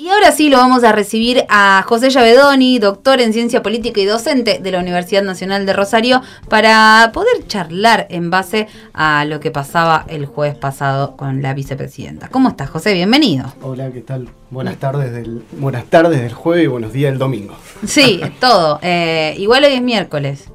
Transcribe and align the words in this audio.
Y 0.00 0.08
ahora 0.08 0.32
sí 0.32 0.48
lo 0.48 0.56
vamos 0.56 0.82
a 0.82 0.92
recibir 0.92 1.44
a 1.50 1.84
José 1.86 2.08
Llavedoni, 2.08 2.78
doctor 2.78 3.20
en 3.20 3.34
ciencia 3.34 3.62
política 3.62 4.00
y 4.00 4.06
docente 4.06 4.58
de 4.58 4.70
la 4.70 4.78
Universidad 4.78 5.22
Nacional 5.22 5.66
de 5.66 5.74
Rosario, 5.74 6.22
para 6.48 7.10
poder 7.12 7.46
charlar 7.46 8.06
en 8.08 8.30
base 8.30 8.66
a 8.94 9.26
lo 9.26 9.40
que 9.40 9.50
pasaba 9.50 10.06
el 10.08 10.24
jueves 10.24 10.56
pasado 10.56 11.18
con 11.18 11.42
la 11.42 11.52
vicepresidenta. 11.52 12.28
¿Cómo 12.28 12.48
estás, 12.48 12.70
José? 12.70 12.94
Bienvenido. 12.94 13.52
Hola, 13.60 13.90
¿qué 13.90 14.00
tal? 14.00 14.30
Buenas 14.48 14.78
tardes 14.78 15.12
del, 15.12 15.42
buenas 15.58 15.84
tardes 15.84 16.22
del 16.22 16.32
jueves 16.32 16.64
y 16.64 16.68
buenos 16.68 16.94
días 16.94 17.10
del 17.12 17.18
domingo. 17.18 17.54
Sí, 17.86 18.22
todo. 18.40 18.78
Eh, 18.80 19.34
igual 19.36 19.64
hoy 19.64 19.74
es 19.74 19.82
miércoles. 19.82 20.48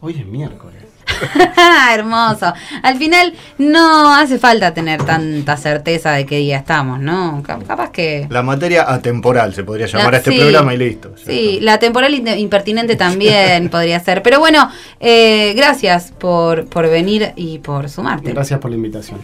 hoy 0.00 0.14
es 0.16 0.26
miércoles. 0.26 0.77
Hermoso. 1.92 2.52
Al 2.82 2.96
final 2.96 3.34
no 3.58 4.14
hace 4.14 4.38
falta 4.38 4.74
tener 4.74 5.02
tanta 5.04 5.56
certeza 5.56 6.12
de 6.12 6.26
qué 6.26 6.36
día 6.38 6.58
estamos, 6.58 7.00
¿no? 7.00 7.42
Capaz 7.42 7.90
que... 7.90 8.26
La 8.30 8.42
materia 8.42 8.90
atemporal 8.92 9.54
se 9.54 9.64
podría 9.64 9.86
llamar 9.86 10.14
a 10.14 10.18
este 10.18 10.32
programa 10.32 10.74
y 10.74 10.78
listo. 10.78 11.14
Sí, 11.24 11.58
la 11.60 11.78
temporal 11.78 12.14
impertinente 12.14 12.96
también 12.96 13.68
podría 13.70 14.00
ser. 14.00 14.22
Pero 14.22 14.38
bueno, 14.38 14.70
eh, 15.00 15.54
gracias 15.56 16.12
por, 16.18 16.66
por 16.66 16.88
venir 16.88 17.32
y 17.36 17.58
por 17.58 17.88
sumarte. 17.88 18.32
Gracias 18.32 18.60
por 18.60 18.70
la 18.70 18.76
invitación. 18.76 19.18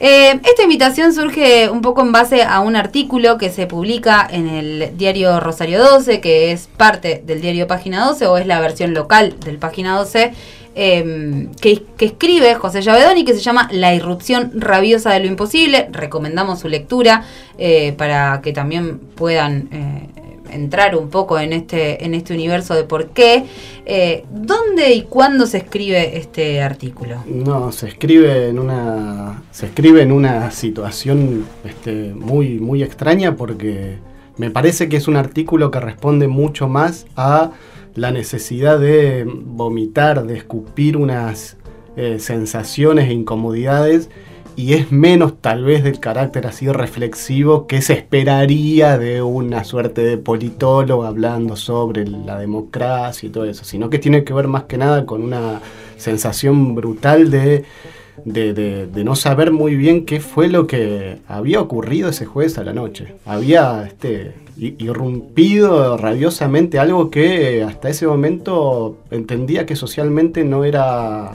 Eh, 0.00 0.38
esta 0.44 0.62
invitación 0.62 1.12
surge 1.12 1.68
un 1.68 1.82
poco 1.82 2.02
en 2.02 2.12
base 2.12 2.44
a 2.44 2.60
un 2.60 2.76
artículo 2.76 3.36
que 3.36 3.50
se 3.50 3.66
publica 3.66 4.28
en 4.30 4.48
el 4.48 4.96
diario 4.96 5.40
Rosario 5.40 5.82
12, 5.82 6.20
que 6.20 6.52
es 6.52 6.68
parte 6.68 7.22
del 7.26 7.40
diario 7.40 7.66
Página 7.66 8.04
12 8.04 8.26
o 8.26 8.36
es 8.36 8.46
la 8.46 8.60
versión 8.60 8.94
local 8.94 9.34
del 9.40 9.58
Página 9.58 9.98
12 9.98 10.32
Em, 10.80 11.48
que, 11.60 11.82
escribe 11.98 12.54
José 12.54 12.82
Llavedoni, 12.82 13.24
que 13.24 13.34
se 13.34 13.40
llama 13.40 13.68
La 13.72 13.96
irrupción 13.96 14.52
rabiosa 14.54 15.12
de 15.12 15.18
lo 15.18 15.26
imposible. 15.26 15.88
Recomendamos 15.90 16.60
su 16.60 16.68
lectura 16.68 17.24
eh, 17.58 17.94
para 17.98 18.40
que 18.42 18.52
también 18.52 19.00
puedan 19.00 19.68
eh, 19.72 20.08
entrar 20.52 20.94
un 20.94 21.10
poco 21.10 21.36
en 21.40 21.52
este, 21.52 22.04
en 22.04 22.14
este 22.14 22.32
universo 22.32 22.76
de 22.76 22.84
por 22.84 23.08
qué. 23.08 23.46
Eh, 23.86 24.24
¿Dónde 24.30 24.92
y 24.92 25.02
cuándo 25.02 25.46
se 25.46 25.58
escribe 25.58 26.16
este 26.16 26.62
artículo? 26.62 27.24
No, 27.26 27.72
se 27.72 27.88
escribe 27.88 28.48
en 28.48 28.60
una, 28.60 29.42
se 29.50 29.66
escribe 29.66 30.02
en 30.02 30.12
una 30.12 30.52
situación 30.52 31.44
este, 31.64 32.14
muy, 32.14 32.60
muy 32.60 32.84
extraña 32.84 33.34
porque 33.34 33.96
me 34.36 34.52
parece 34.52 34.88
que 34.88 34.98
es 34.98 35.08
un 35.08 35.16
artículo 35.16 35.72
que 35.72 35.80
responde 35.80 36.28
mucho 36.28 36.68
más 36.68 37.04
a 37.16 37.50
la 37.98 38.12
necesidad 38.12 38.78
de 38.78 39.24
vomitar, 39.26 40.26
de 40.26 40.36
escupir 40.36 40.96
unas 40.96 41.56
eh, 41.96 42.18
sensaciones 42.18 43.08
e 43.08 43.12
incomodidades 43.12 44.08
y 44.58 44.74
es 44.74 44.90
menos 44.90 45.40
tal 45.40 45.64
vez 45.64 45.84
del 45.84 46.00
carácter 46.00 46.46
así 46.46 46.66
reflexivo 46.68 47.68
que 47.68 47.80
se 47.80 47.92
esperaría 47.92 48.98
de 48.98 49.22
una 49.22 49.62
suerte 49.62 50.02
de 50.02 50.18
politólogo 50.18 51.04
hablando 51.04 51.54
sobre 51.54 52.04
la 52.06 52.38
democracia 52.38 53.28
y 53.28 53.30
todo 53.30 53.44
eso, 53.44 53.64
sino 53.64 53.88
que 53.88 54.00
tiene 54.00 54.24
que 54.24 54.32
ver 54.32 54.48
más 54.48 54.64
que 54.64 54.76
nada 54.76 55.06
con 55.06 55.22
una 55.22 55.60
sensación 55.96 56.74
brutal 56.74 57.30
de 57.30 57.64
de, 58.24 58.88
no 59.04 59.16
saber 59.16 59.52
muy 59.52 59.74
bien 59.74 60.04
qué 60.04 60.20
fue 60.20 60.48
lo 60.48 60.66
que 60.66 61.18
había 61.28 61.60
ocurrido 61.60 62.08
ese 62.08 62.26
jueves 62.26 62.58
a 62.58 62.64
la 62.64 62.72
noche. 62.72 63.14
Había 63.24 63.84
este, 63.86 64.34
irrumpido 64.56 65.96
rabiosamente 65.96 66.78
algo 66.78 67.10
que 67.10 67.62
hasta 67.62 67.88
ese 67.88 68.06
momento 68.06 68.98
entendía 69.10 69.66
que 69.66 69.76
socialmente 69.76 70.44
no 70.44 70.64
era 70.64 71.32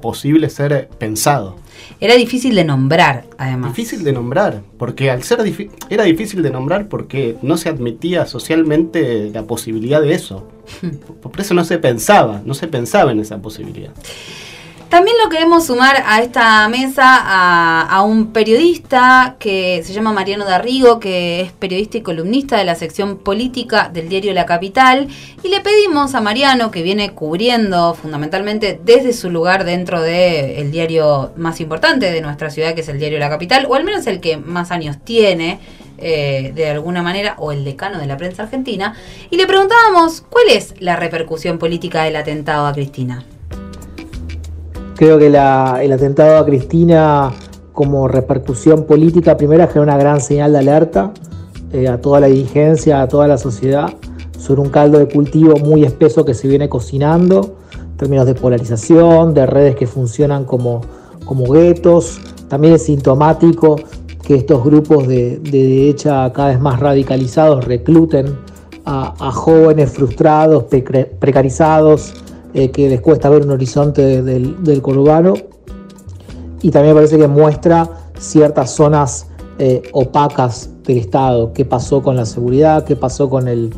posible 0.00 0.50
ser 0.50 0.88
pensado. 0.98 1.56
Era 2.00 2.14
difícil 2.14 2.54
de 2.54 2.64
nombrar, 2.64 3.24
además. 3.38 3.74
Difícil 3.74 4.04
de 4.04 4.12
nombrar, 4.12 4.62
porque 4.78 5.10
al 5.10 5.22
ser 5.22 5.40
era 5.88 6.04
difícil 6.04 6.42
de 6.42 6.50
nombrar 6.50 6.88
porque 6.88 7.36
no 7.42 7.56
se 7.56 7.68
admitía 7.68 8.26
socialmente 8.26 9.30
la 9.32 9.44
posibilidad 9.44 10.02
de 10.02 10.14
eso. 10.14 10.46
Por 11.22 11.40
eso 11.40 11.54
no 11.54 11.64
se 11.64 11.78
pensaba, 11.78 12.42
no 12.44 12.54
se 12.54 12.68
pensaba 12.68 13.12
en 13.12 13.20
esa 13.20 13.38
posibilidad. 13.38 13.92
También 14.88 15.16
lo 15.22 15.28
queremos 15.28 15.66
sumar 15.66 16.04
a 16.06 16.22
esta 16.22 16.68
mesa 16.68 17.02
a, 17.04 18.02
un 18.02 18.32
periodista 18.32 19.36
que 19.40 19.82
se 19.84 19.92
llama 19.92 20.12
Mariano 20.12 20.44
Darrigo, 20.44 21.00
que 21.00 21.40
es 21.40 21.52
periodista 21.52 21.98
y 21.98 22.02
columnista 22.02 22.56
de 22.56 22.64
la 22.64 22.76
sección 22.76 23.18
política 23.18 23.90
del 23.92 24.08
diario 24.08 24.32
La 24.32 24.46
Capital. 24.46 25.08
Y 25.42 25.48
le 25.48 25.60
pedimos 25.60 26.14
a 26.14 26.20
Mariano, 26.20 26.70
que 26.70 26.82
viene 26.82 27.10
cubriendo 27.10 27.94
fundamentalmente 27.94 28.78
desde 28.84 29.12
su 29.12 29.30
lugar 29.30 29.64
dentro 29.64 30.00
del 30.00 30.70
diario 30.70 31.32
más 31.36 31.60
importante 31.60 32.12
de 32.12 32.20
nuestra 32.20 32.50
ciudad, 32.50 32.74
que 32.74 32.82
es 32.82 32.88
el 32.88 33.00
diario 33.00 33.18
La 33.18 33.30
Capital, 33.30 33.66
o 33.68 33.74
al 33.74 33.82
menos 33.82 34.06
el 34.06 34.20
que 34.20 34.36
más 34.36 34.70
años 34.70 34.98
tiene. 35.02 35.58
Eh, 35.96 36.50
de 36.54 36.68
alguna 36.68 37.02
manera, 37.02 37.36
o 37.38 37.52
el 37.52 37.64
decano 37.64 38.00
de 38.00 38.06
la 38.06 38.16
prensa 38.16 38.42
argentina, 38.42 38.96
y 39.30 39.36
le 39.36 39.46
preguntábamos 39.46 40.24
cuál 40.28 40.48
es 40.50 40.74
la 40.80 40.96
repercusión 40.96 41.58
política 41.58 42.02
del 42.02 42.16
atentado 42.16 42.66
a 42.66 42.72
Cristina. 42.72 43.24
Creo 44.96 45.18
que 45.18 45.26
el 45.26 45.36
atentado 45.36 46.38
a 46.38 46.46
Cristina 46.46 47.32
como 47.72 48.06
repercusión 48.06 48.84
política 48.84 49.36
primera 49.36 49.66
genera 49.66 49.82
una 49.82 49.96
gran 49.96 50.20
señal 50.20 50.52
de 50.52 50.58
alerta 50.58 51.12
eh, 51.72 51.88
a 51.88 52.00
toda 52.00 52.20
la 52.20 52.28
dirigencia, 52.28 53.02
a 53.02 53.08
toda 53.08 53.26
la 53.26 53.36
sociedad, 53.36 53.92
sobre 54.38 54.60
un 54.60 54.68
caldo 54.68 54.98
de 54.98 55.08
cultivo 55.08 55.56
muy 55.56 55.82
espeso 55.82 56.24
que 56.24 56.34
se 56.34 56.46
viene 56.46 56.68
cocinando, 56.68 57.56
en 57.76 57.96
términos 57.96 58.26
de 58.26 58.34
polarización, 58.34 59.34
de 59.34 59.46
redes 59.46 59.74
que 59.74 59.88
funcionan 59.88 60.44
como, 60.44 60.82
como 61.24 61.52
guetos. 61.52 62.20
También 62.48 62.74
es 62.74 62.84
sintomático 62.84 63.76
que 64.22 64.36
estos 64.36 64.62
grupos 64.62 65.08
de, 65.08 65.40
derecha 65.40 66.32
cada 66.32 66.50
vez 66.50 66.60
más 66.60 66.78
radicalizados 66.78 67.64
recluten 67.64 68.38
a, 68.84 69.32
jóvenes 69.32 69.90
frustrados, 69.90 70.66
precarizados, 71.18 72.14
eh, 72.54 72.70
que 72.70 72.88
les 72.88 73.00
cuesta 73.00 73.28
ver 73.28 73.42
un 73.42 73.50
horizonte 73.50 74.22
del, 74.22 74.62
del 74.62 74.80
conurbano. 74.80 75.34
Y 76.62 76.70
también 76.70 76.94
me 76.94 77.00
parece 77.00 77.18
que 77.18 77.26
muestra 77.26 77.90
ciertas 78.16 78.70
zonas 78.70 79.26
eh, 79.58 79.82
opacas 79.90 80.70
del 80.84 80.98
Estado, 80.98 81.52
qué 81.52 81.64
pasó 81.64 82.00
con 82.00 82.14
la 82.14 82.24
seguridad, 82.24 82.84
qué 82.84 82.94
pasó 82.94 83.28
con 83.28 83.48
el, 83.48 83.70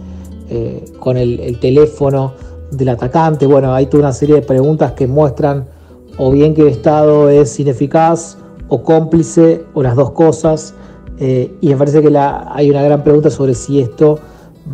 eh, 0.50 0.84
con 1.00 1.16
el, 1.16 1.58
teléfono 1.58 2.34
del 2.70 2.90
atacante. 2.90 3.46
Bueno, 3.46 3.72
hay 3.72 3.86
toda 3.86 4.02
una 4.02 4.12
serie 4.12 4.34
de 4.34 4.42
preguntas 4.42 4.92
que 4.92 5.06
muestran 5.06 5.64
o 6.18 6.30
bien 6.30 6.54
que 6.54 6.60
el 6.60 6.68
Estado 6.68 7.30
es 7.30 7.58
ineficaz 7.58 8.36
o 8.68 8.82
cómplice 8.82 9.64
o 9.72 9.82
las 9.82 9.96
dos 9.96 10.10
cosas. 10.10 10.74
y 11.18 11.68
me 11.68 11.76
parece 11.76 12.02
que 12.02 12.14
hay 12.14 12.68
una 12.68 12.82
gran 12.82 13.02
pregunta 13.02 13.30
sobre 13.30 13.54
si 13.54 13.80
esto 13.80 14.18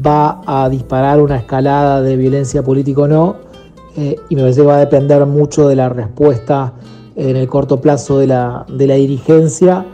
va 0.05 0.41
a 0.45 0.69
disparar 0.69 1.21
una 1.21 1.37
escalada 1.37 2.03
de 2.03 2.17
violencia 2.17 2.65
política 2.65 3.03
o 3.03 3.09
no 3.09 3.52
eh, 3.97 4.17
y 4.29 4.37
me 4.37 4.43
parece 4.43 4.61
que 4.61 4.67
va 4.67 4.77
a 4.77 4.81
depender 4.81 5.25
mucho 5.27 5.69
de 5.69 5.77
la 5.77 5.89
respuesta 5.89 6.73
en 7.15 7.37
el 7.37 7.47
corto 7.47 7.81
plazo 7.81 8.19
de 8.19 8.27
la, 8.27 8.65
dirigencia, 8.69 9.85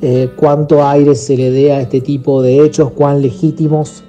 eh, 0.00 0.30
cuánto 0.36 0.86
aire 0.86 1.14
se 1.14 1.36
le 1.36 1.50
dé 1.50 1.72
a 1.72 1.80
este 1.80 2.00
tipo 2.00 2.42
de 2.42 2.64
hechos, 2.64 2.90
cuán 2.92 3.20
legítimos 3.20 4.02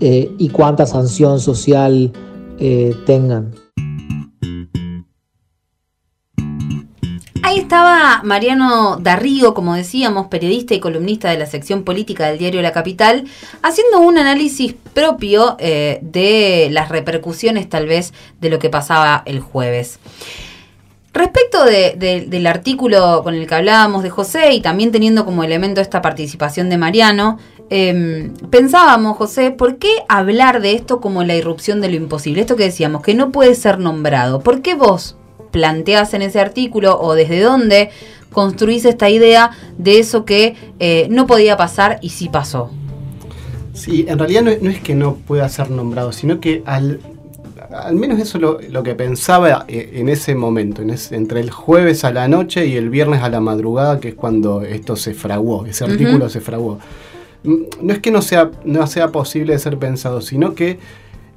eh, 0.00 0.34
y 0.38 0.48
cuánta 0.48 0.86
sanción 0.86 1.40
social 1.40 2.12
tengan. 3.06 3.52
Estaba 7.70 8.20
Mariano 8.24 8.96
Darrigo, 8.96 9.54
como 9.54 9.76
decíamos, 9.76 10.26
periodista 10.26 10.74
y 10.74 10.80
columnista 10.80 11.30
de 11.30 11.38
la 11.38 11.46
sección 11.46 11.84
política 11.84 12.26
del 12.26 12.36
diario 12.36 12.62
La 12.62 12.72
Capital, 12.72 13.26
haciendo 13.62 14.00
un 14.00 14.18
análisis 14.18 14.74
propio 14.92 15.54
eh, 15.60 16.00
de 16.02 16.66
las 16.72 16.88
repercusiones 16.88 17.68
tal 17.68 17.86
vez 17.86 18.12
de 18.40 18.50
lo 18.50 18.58
que 18.58 18.70
pasaba 18.70 19.22
el 19.24 19.38
jueves. 19.38 20.00
Respecto 21.12 21.64
del 21.64 22.46
artículo 22.48 23.20
con 23.22 23.36
el 23.36 23.46
que 23.46 23.54
hablábamos 23.54 24.02
de 24.02 24.10
José 24.10 24.52
y 24.52 24.60
también 24.62 24.90
teniendo 24.90 25.24
como 25.24 25.44
elemento 25.44 25.80
esta 25.80 26.02
participación 26.02 26.70
de 26.70 26.76
Mariano, 26.76 27.38
em, 27.68 28.34
pensábamos, 28.50 29.16
José, 29.16 29.52
¿por 29.52 29.76
qué 29.76 29.90
hablar 30.08 30.60
de 30.60 30.72
esto 30.72 31.00
como 31.00 31.22
la 31.22 31.36
irrupción 31.36 31.80
de 31.80 31.88
lo 31.90 31.94
imposible? 31.94 32.40
Esto 32.40 32.56
que 32.56 32.64
decíamos, 32.64 33.02
que 33.02 33.14
no 33.14 33.30
puede 33.30 33.54
ser 33.54 33.78
nombrado. 33.78 34.40
¿Por 34.40 34.60
qué 34.60 34.74
vos 34.74 35.16
planteas 35.50 36.14
en 36.14 36.22
ese 36.22 36.40
artículo 36.40 37.00
o 37.00 37.14
desde 37.14 37.40
dónde 37.40 37.90
construís 38.32 38.84
esta 38.84 39.10
idea 39.10 39.50
de 39.76 39.98
eso 39.98 40.24
que 40.24 40.54
eh, 40.78 41.08
no 41.10 41.26
podía 41.26 41.56
pasar 41.56 41.98
y 42.00 42.10
sí 42.10 42.28
pasó. 42.28 42.70
Sí, 43.72 44.04
en 44.08 44.18
realidad 44.18 44.42
no, 44.42 44.70
es 44.70 44.80
que 44.80 44.94
no 44.94 45.14
pueda 45.14 45.48
ser 45.48 45.70
nombrado, 45.70 46.12
sino 46.12 46.40
que 46.40 46.62
al, 46.66 47.00
al 47.72 47.96
menos 47.96 48.18
eso 48.20 48.38
lo, 48.38 48.60
lo 48.60 48.82
que 48.82 48.94
pensaba 48.94 49.64
eh, 49.68 49.92
en 49.94 50.08
ese 50.08 50.34
momento, 50.34 50.82
en 50.82 50.94
entre 51.12 51.40
el 51.40 51.50
jueves 51.50 52.04
a 52.04 52.12
la 52.12 52.28
noche 52.28 52.66
y 52.66 52.76
el 52.76 52.90
viernes 52.90 53.22
a 53.22 53.28
la 53.28 53.40
madrugada, 53.40 54.00
que 54.00 54.08
es 54.08 54.14
cuando 54.14 54.62
esto 54.62 54.96
se 54.96 55.14
fraguó, 55.14 55.66
ese 55.66 55.84
artículo 55.84 56.28
se 56.28 56.40
fraguó. 56.40 56.78
Mm, 57.44 57.54
no 57.82 57.92
es 57.92 58.00
que 58.00 58.10
no 58.10 58.22
sea, 58.22 58.50
no 58.64 58.86
sea 58.86 59.08
posible 59.08 59.54
de 59.54 59.58
ser 59.58 59.78
pensado, 59.78 60.20
sino 60.20 60.54
que 60.54 60.78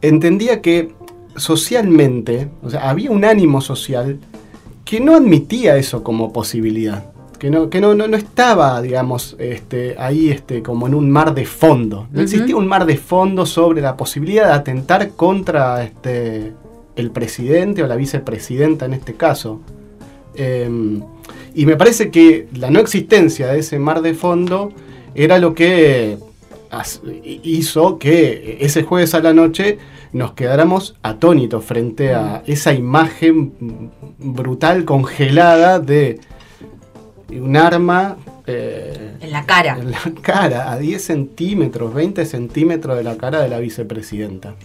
entendía 0.01 0.61
que 0.61 0.91
socialmente, 1.35 2.49
o 2.61 2.69
sea, 2.69 2.89
había 2.89 3.11
un 3.11 3.25
ánimo 3.25 3.61
social 3.61 4.19
que 4.85 4.99
no 4.99 5.15
admitía 5.15 5.77
eso 5.77 6.03
como 6.03 6.33
posibilidad, 6.33 7.05
que 7.39 7.49
no, 7.49 7.69
que 7.69 7.81
no, 7.81 7.95
no, 7.95 8.07
no 8.07 8.17
estaba, 8.17 8.81
digamos, 8.81 9.35
este, 9.39 9.95
ahí 9.97 10.29
este, 10.29 10.61
como 10.61 10.87
en 10.87 10.95
un 10.95 11.09
mar 11.09 11.33
de 11.33 11.45
fondo. 11.45 12.07
No 12.11 12.21
existía 12.21 12.55
un 12.55 12.67
mar 12.67 12.85
de 12.85 12.97
fondo 12.97 13.45
sobre 13.45 13.81
la 13.81 13.97
posibilidad 13.97 14.47
de 14.47 14.53
atentar 14.53 15.11
contra 15.11 15.83
este, 15.83 16.53
el 16.95 17.11
presidente 17.11 17.83
o 17.83 17.87
la 17.87 17.95
vicepresidenta 17.95 18.85
en 18.85 18.93
este 18.93 19.15
caso. 19.15 19.61
Em, 20.35 21.01
y 21.55 21.65
me 21.65 21.75
parece 21.75 22.09
que 22.09 22.47
la 22.55 22.69
no 22.69 22.79
existencia 22.79 23.47
de 23.47 23.59
ese 23.59 23.79
mar 23.79 24.01
de 24.01 24.13
fondo 24.13 24.71
era 25.15 25.37
lo 25.37 25.53
que 25.53 26.17
hizo 27.43 27.99
que 27.99 28.57
ese 28.61 28.83
jueves 28.83 29.13
a 29.13 29.19
la 29.19 29.33
noche 29.33 29.77
nos 30.11 30.33
quedáramos 30.33 30.95
atónitos 31.01 31.63
frente 31.65 32.13
a 32.13 32.43
esa 32.45 32.73
imagen 32.73 33.91
brutal, 34.19 34.85
congelada 34.85 35.79
de 35.79 36.19
un 37.31 37.57
arma... 37.57 38.17
Eh, 38.45 39.17
en 39.21 39.31
la 39.31 39.45
cara. 39.45 39.77
En 39.79 39.91
la 39.91 39.99
cara, 40.21 40.71
a 40.71 40.77
10 40.77 41.03
centímetros, 41.03 41.93
20 41.93 42.25
centímetros 42.25 42.97
de 42.97 43.03
la 43.03 43.17
cara 43.17 43.41
de 43.41 43.49
la 43.49 43.59
vicepresidenta. 43.59 44.55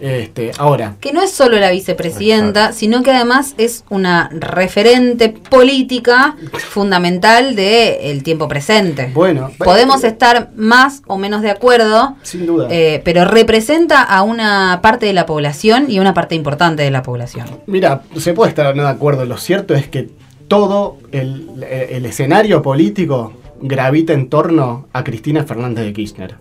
Este, 0.00 0.52
ahora. 0.58 0.96
Que 1.00 1.12
no 1.12 1.22
es 1.22 1.30
solo 1.30 1.58
la 1.58 1.70
vicepresidenta, 1.70 2.72
sino 2.72 3.02
que 3.02 3.10
además 3.10 3.54
es 3.58 3.84
una 3.90 4.30
referente 4.32 5.28
política 5.28 6.36
fundamental 6.58 7.54
del 7.54 8.22
tiempo 8.22 8.48
presente. 8.48 9.10
Bueno, 9.12 9.50
podemos 9.58 10.04
estar 10.04 10.50
más 10.56 11.02
o 11.06 11.18
menos 11.18 11.42
de 11.42 11.50
acuerdo. 11.50 12.16
Sin 12.22 12.46
duda. 12.46 12.68
Eh, 12.70 13.02
pero 13.04 13.24
representa 13.24 14.02
a 14.02 14.22
una 14.22 14.80
parte 14.82 15.06
de 15.06 15.12
la 15.12 15.26
población 15.26 15.86
y 15.88 15.98
una 15.98 16.14
parte 16.14 16.34
importante 16.34 16.82
de 16.82 16.90
la 16.90 17.02
población. 17.02 17.46
Mira, 17.66 18.02
se 18.16 18.32
puede 18.32 18.50
estar 18.50 18.74
no 18.74 18.84
de 18.84 18.88
acuerdo. 18.88 19.24
Lo 19.24 19.36
cierto 19.36 19.74
es 19.74 19.88
que 19.88 20.08
todo 20.48 20.98
el, 21.12 21.62
escenario 22.04 22.62
político 22.62 23.32
gravita 23.62 24.14
en 24.14 24.28
torno 24.28 24.88
a 24.92 25.04
Cristina 25.04 25.44
Fernández 25.44 25.84
de 25.84 25.92
Kirchner 25.92 26.36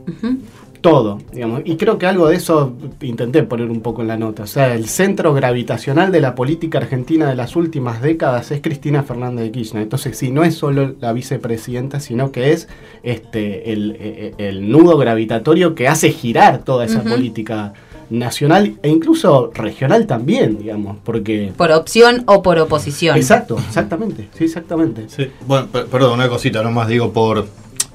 todo, 0.82 1.20
digamos. 1.32 1.62
Y 1.66 1.78
creo 1.78 1.98
que 1.98 2.06
algo 2.06 2.28
de 2.28 2.36
eso 2.36 2.74
intenté 3.02 3.44
poner 3.44 3.70
un 3.70 3.82
poco 3.82 4.02
en 4.02 4.08
la 4.08 4.18
nota. 4.18 4.44
O 4.44 4.48
sea, 4.48 4.74
el 4.74 4.88
centro 4.88 5.34
gravitacional 5.34 6.12
de 6.12 6.22
la 6.22 6.36
política 6.36 6.80
argentina 6.80 7.28
de 7.28 7.36
las 7.36 7.56
últimas 7.56 8.02
décadas 8.02 8.52
es 8.52 8.62
Cristina 8.62 9.04
Fernández 9.04 9.46
de 9.46 9.52
Kirchner. 9.52 9.84
Entonces, 9.84 10.18
sí, 10.18 10.32
no 10.32 10.44
es 10.44 10.56
solo 10.56 10.96
la 11.00 11.14
vicepresidenta, 11.14 12.00
sino 12.00 12.32
que 12.32 12.52
es 12.52 12.68
este 13.04 13.72
el, 13.72 14.72
nudo 14.72 14.98
gravitatorio 14.98 15.76
que 15.76 15.88
hace 15.88 16.12
girar 16.12 16.64
toda 16.64 16.86
esa 16.86 17.04
política 17.04 17.74
nacional 18.10 18.78
e 18.82 18.90
incluso 18.90 19.52
regional 19.54 20.08
también, 20.08 20.58
digamos, 20.58 20.98
porque... 21.04 21.54
Por 21.56 21.72
opción 21.72 22.24
o 22.26 22.42
por 22.42 22.58
oposición. 22.58 23.16
Exacto, 23.18 23.58
exactamente, 23.58 24.28
sí, 24.36 24.46
exactamente. 24.46 25.06
Sí, 25.10 25.28
bueno, 25.46 25.68
perdón, 25.68 26.14
una 26.14 26.28
cosita 26.28 26.64
nomás, 26.64 26.88
digo, 26.88 27.12
por, 27.12 27.48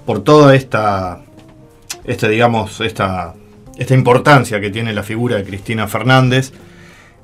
por 0.06 0.22
toda 0.22 0.54
esta 0.54 1.23
esta, 2.04 2.28
digamos, 2.28 2.80
esta, 2.80 3.34
esta 3.76 3.94
importancia 3.94 4.60
que 4.60 4.70
tiene 4.70 4.92
la 4.92 5.02
figura 5.02 5.36
de 5.36 5.44
Cristina 5.44 5.88
Fernández. 5.88 6.52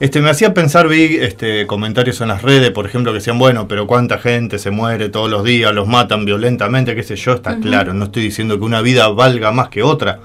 Este, 0.00 0.23
me 0.23 0.31
hacía 0.31 0.55
pensar, 0.55 0.88
vi 0.88 1.19
este, 1.21 1.67
comentarios 1.67 2.21
en 2.23 2.29
las 2.29 2.41
redes, 2.41 2.71
por 2.71 2.87
ejemplo, 2.87 3.12
que 3.12 3.19
decían, 3.19 3.38
bueno, 3.38 3.69
pero 3.69 3.87
cuánta 3.87 4.19
gente 4.19 4.59
se 4.59 4.71
muere 4.71 5.11
todos 5.11 5.31
los 5.31 5.44
días, 5.44 5.75
los 5.75 5.87
matan 5.87 6.25
violentamente, 6.25 6.94
qué 6.94 7.03
sé 7.03 7.17
yo, 7.17 7.35
está 7.35 7.59
claro, 7.59 7.93
no 7.93 8.06
estoy 8.06 8.23
diciendo 8.23 8.59
que 8.59 8.65
una 8.65 8.81
vida 8.81 9.09
valga 9.09 9.53
más 9.53 9.69
que 9.69 9.82
otra, 9.82 10.19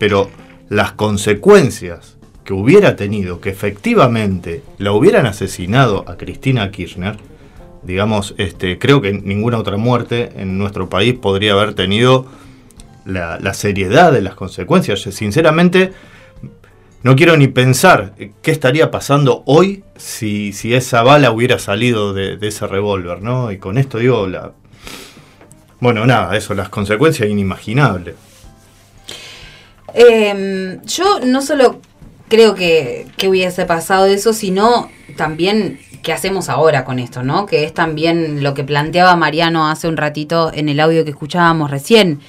pero 0.00 0.28
las 0.68 0.92
consecuencias 0.92 2.16
que 2.42 2.52
hubiera 2.52 2.96
tenido, 2.96 3.40
que 3.40 3.50
efectivamente 3.50 4.64
la 4.78 4.90
hubieran 4.90 5.26
asesinado 5.26 6.04
a 6.08 6.16
Cristina 6.16 6.72
Kirchner, 6.72 7.16
digamos, 7.84 8.34
este, 8.36 8.80
creo 8.80 9.00
que 9.00 9.12
ninguna 9.12 9.58
otra 9.58 9.76
muerte 9.76 10.32
en 10.36 10.58
nuestro 10.58 10.88
país 10.88 11.14
podría 11.14 11.52
haber 11.52 11.74
tenido 11.74 12.26
la, 13.04 13.54
seriedad 13.54 14.12
de 14.12 14.22
las 14.22 14.34
consecuencias. 14.34 15.00
Sinceramente, 15.00 15.92
no 17.02 17.16
quiero 17.16 17.36
ni 17.36 17.48
pensar 17.48 18.14
qué 18.42 18.50
estaría 18.50 18.90
pasando 18.90 19.42
hoy 19.46 19.84
si, 19.96 20.52
esa 20.74 21.02
bala 21.02 21.30
hubiera 21.30 21.58
salido 21.58 22.12
de, 22.12 22.38
ese 22.40 22.66
revólver, 22.66 23.22
¿no? 23.22 23.52
Y 23.52 23.58
con 23.58 23.78
esto 23.78 23.98
digo, 23.98 24.26
la, 24.26 24.52
bueno, 25.80 26.06
nada, 26.06 26.36
eso, 26.36 26.54
las 26.54 26.68
consecuencias 26.68 27.28
inimaginables. 27.28 28.14
Em, 29.94 30.80
yo 30.84 31.20
no 31.24 31.42
solo 31.42 31.80
creo 32.28 32.54
que, 32.54 33.06
que, 33.16 33.28
hubiese 33.28 33.64
pasado 33.64 34.06
eso, 34.06 34.32
sino 34.32 34.88
también 35.16 35.80
qué 36.02 36.12
hacemos 36.12 36.48
ahora 36.48 36.84
con 36.84 36.98
esto, 36.98 37.22
¿no? 37.22 37.46
Que 37.46 37.64
es 37.64 37.74
también 37.74 38.42
lo 38.42 38.54
que 38.54 38.64
planteaba 38.64 39.16
Mariano 39.16 39.68
hace 39.68 39.88
un 39.88 39.96
ratito 39.96 40.50
en 40.54 40.68
el 40.68 40.80
audio 40.80 41.04
que 41.04 41.10
escuchábamos 41.10 41.70
recién. 41.70 42.20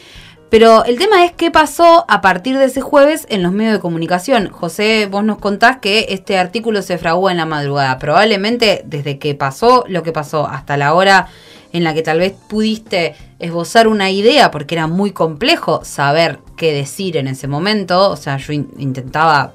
Pero 0.51 0.83
el 0.83 0.99
tema 0.99 1.23
es 1.23 1.31
qué 1.31 1.49
pasó 1.49 2.03
a 2.09 2.19
partir 2.19 2.57
de 2.57 2.65
ese 2.65 2.81
jueves 2.81 3.25
en 3.29 3.41
los 3.41 3.53
medios 3.53 3.75
de 3.75 3.79
comunicación. 3.79 4.49
José, 4.49 5.07
vos 5.09 5.23
nos 5.23 5.37
contás 5.37 5.77
que 5.77 6.07
este 6.09 6.37
artículo 6.37 6.81
se 6.81 6.97
fragua 6.97 7.31
en 7.31 7.37
la 7.37 7.45
madrugada. 7.45 7.97
Probablemente 7.99 8.81
desde 8.83 9.17
que 9.17 9.33
pasó 9.33 9.85
lo 9.87 10.03
que 10.03 10.11
pasó 10.11 10.45
hasta 10.45 10.75
la 10.75 10.93
hora 10.93 11.29
en 11.71 11.85
la 11.85 11.93
que 11.93 12.01
tal 12.01 12.19
vez 12.19 12.33
pudiste 12.49 13.15
esbozar 13.39 13.87
una 13.87 14.11
idea, 14.11 14.51
porque 14.51 14.75
era 14.75 14.87
muy 14.87 15.11
complejo 15.11 15.85
saber 15.85 16.39
qué 16.57 16.73
decir 16.73 17.15
en 17.15 17.29
ese 17.29 17.47
momento. 17.47 18.09
O 18.09 18.17
sea, 18.17 18.35
yo 18.35 18.51
intentaba... 18.51 19.53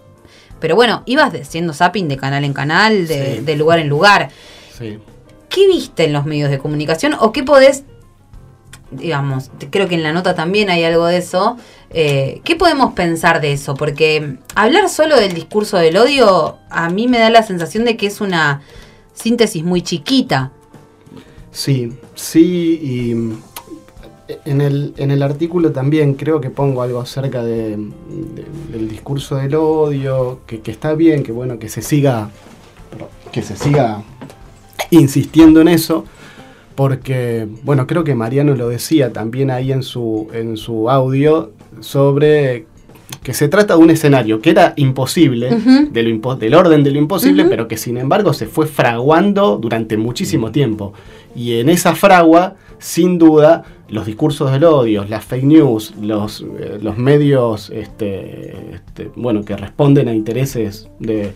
Pero 0.60 0.76
bueno, 0.76 1.02
ibas 1.04 1.34
haciendo 1.34 1.74
zapping 1.74 2.08
de 2.08 2.16
canal 2.16 2.42
en 2.42 2.54
canal, 2.54 3.06
de, 3.06 3.42
de 3.42 3.56
lugar 3.56 3.80
en 3.80 3.90
lugar. 3.90 4.30
Sí. 4.78 4.98
¿Qué 5.50 5.66
viste 5.66 6.04
en 6.04 6.14
los 6.14 6.24
medios 6.24 6.48
de 6.48 6.58
comunicación 6.58 7.14
o 7.20 7.32
qué 7.32 7.42
podés 7.42 7.84
digamos, 8.90 9.50
creo 9.70 9.88
que 9.88 9.94
en 9.94 10.02
la 10.02 10.12
nota 10.12 10.34
también 10.34 10.70
hay 10.70 10.84
algo 10.84 11.06
de 11.06 11.18
eso. 11.18 11.56
Eh, 11.90 12.40
¿Qué 12.44 12.56
podemos 12.56 12.94
pensar 12.94 13.40
de 13.40 13.52
eso? 13.52 13.74
Porque 13.74 14.36
hablar 14.54 14.88
solo 14.88 15.16
del 15.16 15.34
discurso 15.34 15.76
del 15.76 15.96
odio 15.96 16.58
a 16.70 16.88
mí 16.90 17.08
me 17.08 17.18
da 17.18 17.30
la 17.30 17.42
sensación 17.42 17.84
de 17.84 17.96
que 17.96 18.06
es 18.06 18.20
una 18.20 18.62
síntesis 19.14 19.64
muy 19.64 19.82
chiquita. 19.82 20.52
Sí, 21.50 21.92
sí, 22.14 22.78
y 22.82 23.10
en 24.44 24.60
el, 24.60 24.94
en 24.96 25.10
el 25.10 25.22
artículo 25.22 25.72
también 25.72 26.14
creo 26.14 26.40
que 26.40 26.50
pongo 26.50 26.82
algo 26.82 27.00
acerca 27.00 27.42
de, 27.42 27.78
del 28.70 28.88
discurso 28.88 29.36
del 29.36 29.54
odio, 29.54 30.40
que, 30.46 30.60
que, 30.60 30.70
está 30.70 30.94
bien, 30.94 31.22
que 31.22 31.32
bueno, 31.32 31.58
que 31.58 31.68
se 31.68 31.80
siga, 31.80 32.30
que 33.32 33.42
se 33.42 33.56
siga 33.56 34.02
insistiendo 34.90 35.60
en 35.60 35.68
eso, 35.68 36.04
porque, 36.76 37.48
bueno, 37.62 37.86
creo 37.86 38.04
que 38.04 38.14
Mariano 38.14 38.54
lo 38.54 38.68
decía 38.68 39.12
también 39.12 39.50
ahí 39.50 39.72
en 39.72 39.82
su, 39.82 40.28
en 40.32 40.56
su 40.56 40.88
audio 40.90 41.52
sobre 41.80 42.66
que 43.22 43.34
se 43.34 43.48
trata 43.48 43.76
de 43.76 43.82
un 43.82 43.90
escenario 43.90 44.40
que 44.40 44.50
era 44.50 44.72
imposible, 44.76 45.50
del 45.90 46.54
orden 46.54 46.84
de 46.84 46.90
lo 46.90 46.98
imposible, 46.98 47.46
pero 47.46 47.66
que 47.66 47.76
sin 47.76 47.96
embargo 47.96 48.32
se 48.32 48.46
fue 48.46 48.66
fraguando 48.66 49.58
durante 49.58 49.96
muchísimo 49.96 50.52
tiempo. 50.52 50.92
Y 51.34 51.54
en 51.54 51.68
esa 51.68 51.94
fragua, 51.94 52.54
sin 52.78 53.18
duda, 53.18 53.64
los 53.88 54.06
discursos 54.06 54.52
del 54.52 54.64
odio, 54.64 55.04
las 55.08 55.24
fake 55.24 55.44
news, 55.44 55.94
los, 56.00 56.44
eh, 56.58 56.78
los 56.80 56.98
medios 56.98 57.70
este, 57.70 58.74
este, 58.74 59.10
bueno, 59.16 59.44
que 59.44 59.56
responden 59.56 60.08
a 60.08 60.14
intereses 60.14 60.88
de, 60.98 61.32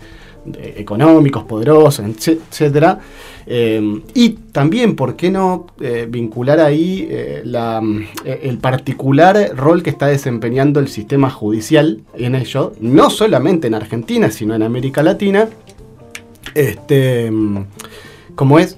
económicos, 0.77 1.45
poderosos, 1.45 2.05
etcétera, 2.07 2.99
eh, 3.53 4.03
y 4.15 4.29
también, 4.31 4.95
¿por 4.95 5.17
qué 5.17 5.31
no 5.31 5.67
eh, 5.81 6.07
vincular 6.09 6.61
ahí 6.61 7.09
eh, 7.11 7.43
el 7.45 8.59
particular 8.59 9.57
rol 9.57 9.83
que 9.83 9.91
está 9.91 10.07
desempeñando 10.07 10.79
el 10.79 10.87
sistema 10.89 11.31
judicial 11.31 12.01
en 12.15 12.37
ello, 12.37 12.73
no 12.81 13.11
solamente 13.11 13.67
en 13.67 13.75
Argentina, 13.75 14.31
sino 14.31 14.55
en 14.55 14.63
América 14.63 15.03
Latina? 15.03 15.49
Este, 16.55 17.33
como 18.35 18.59
es, 18.59 18.77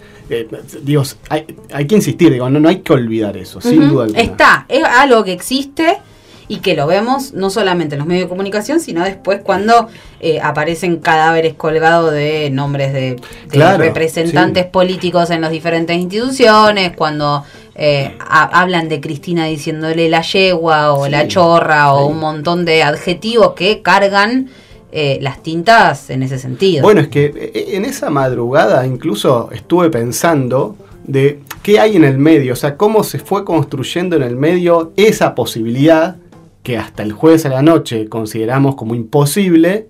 Dios, 0.83 1.19
hay, 1.29 1.45
que 1.87 1.95
insistir, 1.95 2.33
digo, 2.33 2.49
no, 2.49 2.59
no 2.59 2.71
hay 2.71 2.81
que 2.81 2.95
olvidar 2.95 3.37
eso, 3.37 3.61
sin 3.61 3.89
duda 3.91 4.05
alguna. 4.05 4.23
Está, 4.23 4.65
es 4.69 4.85
algo 4.85 5.23
que 5.23 5.33
existe 5.33 5.99
y 6.49 6.59
que 6.59 6.75
lo 6.75 6.87
vemos 6.87 7.33
no 7.33 7.51
solamente 7.51 7.95
en 7.95 8.01
los 8.01 8.09
medios 8.09 8.25
de 8.25 8.29
comunicación, 8.29 8.81
sino 8.81 9.05
después 9.05 9.41
cuando 9.43 9.89
eh, 10.21 10.41
aparecen 10.41 10.99
cadáveres 10.99 11.55
colgados 11.55 12.13
de 12.13 12.51
nombres 12.51 12.93
de, 12.93 13.17
representantes 13.79 14.67
políticos 14.67 15.31
en 15.31 15.41
las 15.41 15.51
diferentes 15.51 15.97
instituciones, 15.97 16.93
cuando 16.97 17.45
eh, 17.75 18.17
hablan 18.29 18.89
de 18.89 19.01
Cristina 19.01 19.47
diciéndole 19.47 20.09
la 20.09 20.23
yegua 20.23 20.93
o 20.93 21.09
la 21.09 21.27
chorra 21.29 21.95
o 21.95 22.07
un 22.07 22.19
montón 22.19 22.65
de 22.65 22.83
adjetivos 22.83 23.53
que 23.55 23.83
cargan 23.83 24.51
eh, 24.91 25.19
las 25.23 25.43
tintas 25.43 26.11
en 26.11 26.23
ese 26.23 26.39
sentido. 26.39 26.83
Bueno, 26.83 27.01
es 27.01 27.09
que 27.09 27.53
en 27.55 27.85
esa 27.85 28.11
madrugada 28.11 28.87
incluso 28.87 29.49
estuve 29.53 29.89
pensando 29.91 30.77
de 31.05 31.41
qué 31.63 31.81
hay 31.81 31.97
en 31.97 32.05
el 32.05 32.19
medio, 32.19 32.53
o 32.53 32.57
sea, 32.57 32.77
cómo 32.77 33.03
se 33.03 33.19
fue 33.19 33.45
construyendo 33.45 34.17
en 34.17 34.23
el 34.23 34.37
medio 34.37 34.93
esa 34.97 35.35
posibilidad 35.35 36.17
que 36.63 36.79
hasta 36.79 37.03
el 37.03 37.13
jueves 37.13 37.45
a 37.47 37.49
la 37.49 37.63
noche 37.63 38.09
consideramos 38.09 38.75
como 38.77 38.95
imposible 38.95 39.89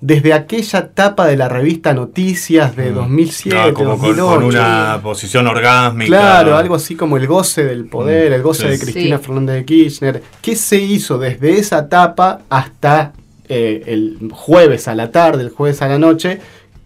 desde 0.00 0.34
aquella 0.34 0.80
etapa 0.80 1.26
de 1.26 1.36
la 1.36 1.48
revista 1.48 1.94
Noticias 1.94 2.76
de 2.76 2.90
2007, 2.92 3.56
Ah, 3.58 3.72
como 3.72 3.96
con, 3.98 4.00
2008. 4.16 4.26
con 4.34 4.44
una 4.44 5.00
posición 5.02 5.46
orgásmica. 5.46 6.08
Claro, 6.08 6.56
algo 6.56 6.74
así 6.74 6.94
como 6.94 7.16
el 7.16 7.26
goce 7.26 7.64
del 7.64 7.86
poder, 7.86 8.30
Mm, 8.30 8.34
el 8.34 8.42
goce 8.42 8.62
sí. 8.64 8.68
de 8.68 8.78
Cristina 8.78 9.18
Sí. 9.18 9.24
Fernández 9.24 9.56
de 9.56 9.64
Kirchner. 9.64 10.22
¿Qué 10.42 10.56
se 10.56 10.76
hizo 10.78 11.16
desde 11.18 11.58
esa 11.58 11.78
etapa 11.80 12.40
hasta 12.50 13.12
eh, 13.48 13.82
el 13.86 14.30
jueves 14.32 14.88
a 14.88 14.94
la 14.94 15.10
tarde, 15.10 15.42
el 15.42 15.50
jueves 15.50 15.80
a 15.82 15.88
la 15.88 15.98
noche, 15.98 16.38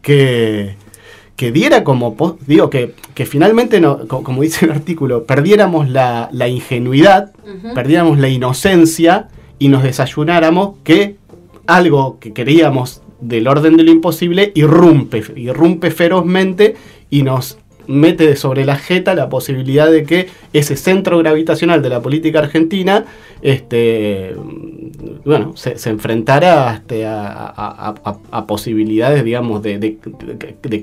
que, 0.02 0.74
que 1.38 1.52
diera 1.52 1.84
como, 1.84 2.14
digo, 2.46 2.68
que, 2.68 2.94
que 3.14 3.24
finalmente, 3.24 3.80
no, 3.80 4.06
co- 4.08 4.22
como 4.24 4.42
dice 4.42 4.66
el 4.66 4.72
artículo, 4.72 5.24
perdiéramos 5.24 5.88
la, 5.88 6.28
la 6.32 6.48
ingenuidad, 6.48 7.30
perdiéramos 7.74 8.18
la 8.18 8.28
inocencia 8.28 9.28
y 9.58 9.68
nos 9.68 9.82
desayunáramos 9.84 10.76
que 10.84 11.16
algo 11.66 12.18
que 12.18 12.32
queríamos 12.32 13.02
del 13.20 13.46
orden 13.48 13.76
de 13.76 13.84
lo 13.84 13.90
imposible 13.92 14.52
irrumpe, 14.54 15.22
irrumpe 15.36 15.90
ferozmente 15.90 16.74
y 17.08 17.22
nos 17.22 17.58
mete 17.86 18.36
sobre 18.36 18.64
la 18.64 18.76
jeta 18.76 19.14
la 19.14 19.28
posibilidad 19.28 19.90
de 19.90 20.02
que 20.04 20.28
ese 20.52 20.76
centro 20.76 21.18
gravitacional 21.18 21.82
de 21.82 21.88
la 21.88 22.02
política 22.02 22.40
argentina 22.40 23.04
este 23.42 24.34
bueno 25.24 25.56
se, 25.56 25.78
se 25.78 25.90
enfrentara 25.90 26.74
este, 26.74 27.06
a, 27.06 27.26
a- 27.26 27.52
a- 27.56 27.94
a- 28.04 28.18
a 28.30 28.46
posibilidades 28.46 29.24
digamos 29.24 29.62
de, 29.62 29.78
de- 29.78 29.98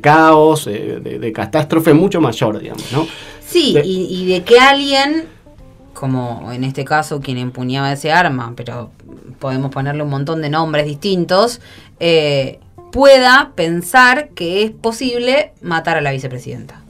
caos 0.02 0.68
eh, 0.68 1.00
de, 1.02 1.20
catástrofe 1.34 1.94
mucho 1.94 2.22
mayor 2.22 2.60
digamos 2.60 2.92
¿no? 2.92 3.06
Sí, 3.46 3.76
y, 3.84 4.08
y 4.10 4.26
de 4.28 4.44
que 4.44 4.60
alguien, 4.60 5.26
como 5.94 6.52
en 6.52 6.64
este 6.64 6.84
caso 6.84 7.22
quien 7.22 7.38
empuñaba 7.38 7.92
ese 7.94 8.12
arma, 8.12 8.54
pero 8.56 8.90
podemos 9.40 9.72
ponerle 9.72 10.04
un 10.04 10.10
montón 10.10 10.42
de 10.42 10.50
nombres 10.50 10.86
distintos, 10.86 11.62
eh, 12.00 12.60
pueda 12.92 13.52
pensar 13.56 14.30
que 14.30 14.64
es 14.64 14.72
posible 14.72 15.52
matar 15.62 15.98
a 15.98 16.02
la 16.02 16.12
vicepresidenta. 16.12 16.82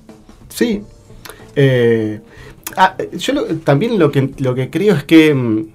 Sí. 0.50 0.82
Eh, 1.56 2.22
ah, 2.78 2.96
yo 3.18 3.34
lo- 3.34 3.46
también 3.58 4.00
lo 4.00 4.12
que, 4.12 4.30
lo 4.38 4.56
que 4.56 4.70
creo 4.70 4.96
es 4.96 5.04
que 5.04 5.34
mm, 5.34 5.68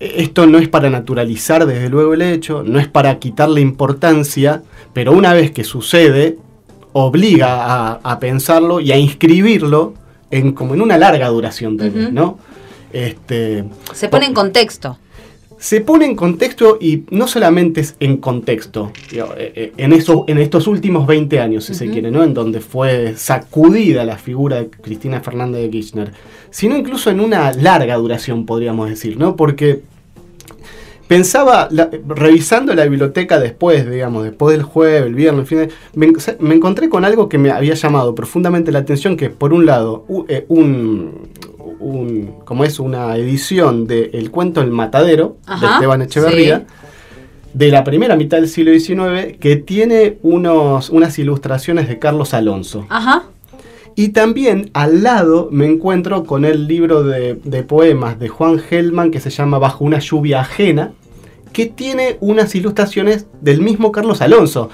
esto 0.00 0.46
no 0.46 0.58
es 0.58 0.68
para 0.68 0.90
naturalizar 0.90 1.66
desde 1.66 1.88
luego 1.88 2.14
el 2.14 2.22
hecho, 2.22 2.62
no 2.64 2.80
es 2.80 2.88
para 2.88 3.18
quitarle 3.18 3.60
importancia, 3.60 4.62
pero 4.92 5.12
una 5.12 5.32
vez 5.34 5.50
que 5.50 5.62
sucede, 5.62 6.38
obliga 6.92 7.64
a, 7.64 8.00
a 8.02 8.18
pensarlo 8.18 8.80
y 8.80 8.90
a 8.92 8.96
inscribirlo 8.96 9.94
en 10.30 10.52
como 10.52 10.74
en 10.74 10.80
una 10.80 10.96
larga 10.96 11.28
duración 11.28 11.76
también. 11.76 12.14
¿no? 12.14 12.38
Este, 12.92 13.64
Se 13.92 14.08
pone 14.08 14.26
en 14.26 14.34
contexto. 14.34 14.98
se 15.58 15.80
pone 15.80 16.06
en 16.06 16.16
contexto 16.16 16.78
y 16.80 17.04
no 17.10 17.28
solamente 17.28 17.82
es 17.82 17.94
en 18.00 18.16
contexto, 18.16 18.92
eh, 19.12 19.52
eh, 19.54 19.72
en, 19.76 19.92
eso, 19.92 20.24
en 20.26 20.38
estos 20.38 20.66
últimos 20.66 21.06
20 21.06 21.38
años, 21.38 21.64
si 21.64 21.74
se 21.74 21.88
quiere, 21.90 22.10
¿no? 22.10 22.24
En 22.24 22.34
donde 22.34 22.60
fue 22.60 23.14
sacudida 23.16 24.04
la 24.04 24.16
figura 24.16 24.56
de 24.56 24.70
Cristina 24.70 25.20
Fernández 25.20 25.62
de 25.62 25.70
Kirchner, 25.70 26.12
sino 26.50 26.76
incluso 26.76 27.10
en 27.10 27.20
una 27.20 27.52
larga 27.52 27.96
duración, 27.96 28.46
podríamos 28.46 28.88
decir, 28.88 29.18
¿no? 29.18 29.36
Porque 29.36 29.82
pensaba, 31.10 31.66
la- 31.72 31.90
revisando 32.06 32.72
la 32.72 32.84
biblioteca 32.84 33.40
después, 33.40 33.90
digamos, 33.90 34.22
después 34.22 34.56
del 34.56 34.62
jueves, 34.62 35.02
el 35.06 35.14
viernes, 35.16 35.40
el 35.40 35.46
fin 35.48 35.58
de- 35.58 35.68
me, 35.94 36.06
en- 36.06 36.14
me 36.38 36.54
encontré 36.54 36.88
con 36.88 37.04
algo 37.04 37.28
que 37.28 37.36
me 37.36 37.50
había 37.50 37.74
llamado 37.74 38.14
profundamente 38.14 38.70
la 38.70 38.78
atención, 38.78 39.16
que 39.16 39.28
por 39.28 39.52
un 39.52 39.66
lado, 39.66 40.04
eh, 40.28 40.44
un, 40.46 41.28
un- 41.80 42.34
como 42.44 42.62
es 42.64 42.78
una 42.78 43.16
edición 43.16 43.88
de 43.88 44.10
El 44.12 44.30
cuento 44.30 44.60
El 44.60 44.70
Matadero, 44.70 45.36
de 45.60 45.66
Esteban 45.66 46.02
Echeverría, 46.02 46.58
sí. 46.60 46.64
de 47.54 47.68
la 47.72 47.82
primera 47.82 48.14
mitad 48.14 48.36
del 48.36 48.48
siglo 48.48 48.70
XIX, 48.72 49.36
que 49.40 49.56
tiene 49.56 50.18
unos, 50.22 50.90
unas 50.90 51.18
ilustraciones 51.18 51.88
de 51.88 51.98
Carlos 51.98 52.34
Alonso. 52.34 52.86
Ajá. 52.88 53.24
Y 53.96 54.08
también 54.10 54.70
al 54.72 55.02
lado 55.02 55.48
me 55.50 55.66
encuentro 55.66 56.24
con 56.24 56.44
el 56.44 56.66
libro 56.66 57.02
de, 57.02 57.34
de 57.34 57.62
poemas 57.62 58.18
de 58.18 58.28
Juan 58.28 58.58
Gelman 58.58 59.10
que 59.10 59.20
se 59.20 59.30
llama 59.30 59.58
Bajo 59.58 59.84
una 59.84 59.98
lluvia 59.98 60.40
ajena, 60.40 60.92
que 61.52 61.66
tiene 61.66 62.16
unas 62.20 62.54
ilustraciones 62.54 63.26
del 63.40 63.60
mismo 63.60 63.92
Carlos 63.92 64.22
Alonso. 64.22 64.70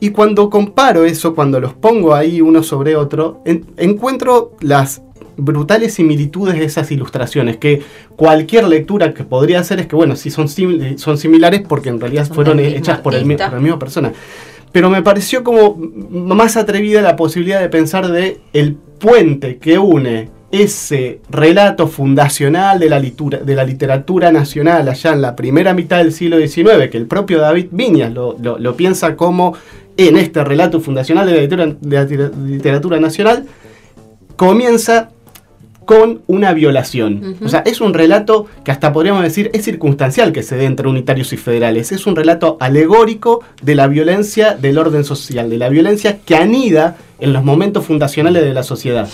Y 0.00 0.10
cuando 0.10 0.50
comparo 0.50 1.04
eso, 1.04 1.34
cuando 1.34 1.60
los 1.60 1.74
pongo 1.74 2.14
ahí 2.14 2.40
uno 2.40 2.62
sobre 2.62 2.96
otro, 2.96 3.40
en- 3.44 3.66
encuentro 3.76 4.52
las 4.60 5.02
brutales 5.38 5.94
similitudes 5.94 6.54
de 6.58 6.64
esas 6.64 6.90
ilustraciones, 6.90 7.58
que 7.58 7.82
cualquier 8.16 8.66
lectura 8.66 9.12
que 9.12 9.22
podría 9.24 9.60
hacer 9.60 9.78
es 9.80 9.86
que, 9.86 9.94
bueno, 9.96 10.16
sí 10.16 10.30
son, 10.30 10.48
sim- 10.48 10.96
son 10.98 11.18
similares 11.18 11.62
porque 11.68 11.90
en 11.90 12.00
realidad 12.00 12.26
Son 12.26 12.34
fueron 12.34 12.58
hechas 12.58 12.96
el, 12.98 13.02
por 13.02 13.12
la 13.52 13.60
misma 13.60 13.78
persona. 13.78 14.12
Pero 14.76 14.90
me 14.90 15.00
pareció 15.02 15.42
como 15.42 15.74
más 15.74 16.58
atrevida 16.58 17.00
la 17.00 17.16
posibilidad 17.16 17.62
de 17.62 17.70
pensar 17.70 18.08
de 18.08 18.40
el 18.52 18.74
puente 18.74 19.56
que 19.56 19.78
une 19.78 20.28
ese 20.50 21.20
relato 21.30 21.88
fundacional 21.88 22.78
de 22.78 22.90
la, 22.90 23.00
de 23.00 23.54
la 23.54 23.64
literatura 23.64 24.30
nacional 24.32 24.86
allá 24.86 25.14
en 25.14 25.22
la 25.22 25.34
primera 25.34 25.72
mitad 25.72 25.96
del 25.96 26.12
siglo 26.12 26.36
XIX, 26.36 26.90
que 26.90 26.98
el 26.98 27.06
propio 27.06 27.38
David 27.40 27.68
Viñas 27.70 28.12
lo, 28.12 28.36
lo- 28.38 28.76
piensa 28.76 29.16
como 29.16 29.54
en 29.96 30.18
este 30.18 30.44
relato 30.44 30.78
fundacional 30.82 31.24
de 31.26 31.32
la 31.36 31.40
literatura, 31.40 31.78
de 31.80 32.18
la 32.18 32.36
literatura 32.46 33.00
nacional, 33.00 33.46
comienza 34.36 35.08
con 35.86 36.20
una 36.26 36.52
violación. 36.52 37.36
O 37.42 37.48
sea, 37.48 37.60
es 37.60 37.80
un 37.80 37.94
relato 37.94 38.46
que 38.64 38.72
hasta 38.72 38.92
podríamos 38.92 39.22
decir 39.22 39.50
es 39.54 39.64
circunstancial 39.64 40.32
que 40.32 40.42
se 40.42 40.56
dé 40.56 40.66
entre 40.66 40.88
unitarios 40.88 41.32
y 41.32 41.36
federales. 41.36 41.92
Es 41.92 42.06
un 42.06 42.16
relato 42.16 42.58
alegórico 42.60 43.42
de 43.62 43.76
la 43.76 43.86
violencia 43.86 44.54
del 44.54 44.76
orden 44.76 45.04
social, 45.04 45.48
de 45.48 45.56
la 45.56 45.68
violencia 45.68 46.18
que 46.18 46.36
anida 46.36 46.96
en 47.18 47.32
los 47.32 47.44
momentos 47.44 47.86
fundacionales 47.86 48.42
de 48.42 48.52
la 48.52 48.62
sociedad. 48.62 49.08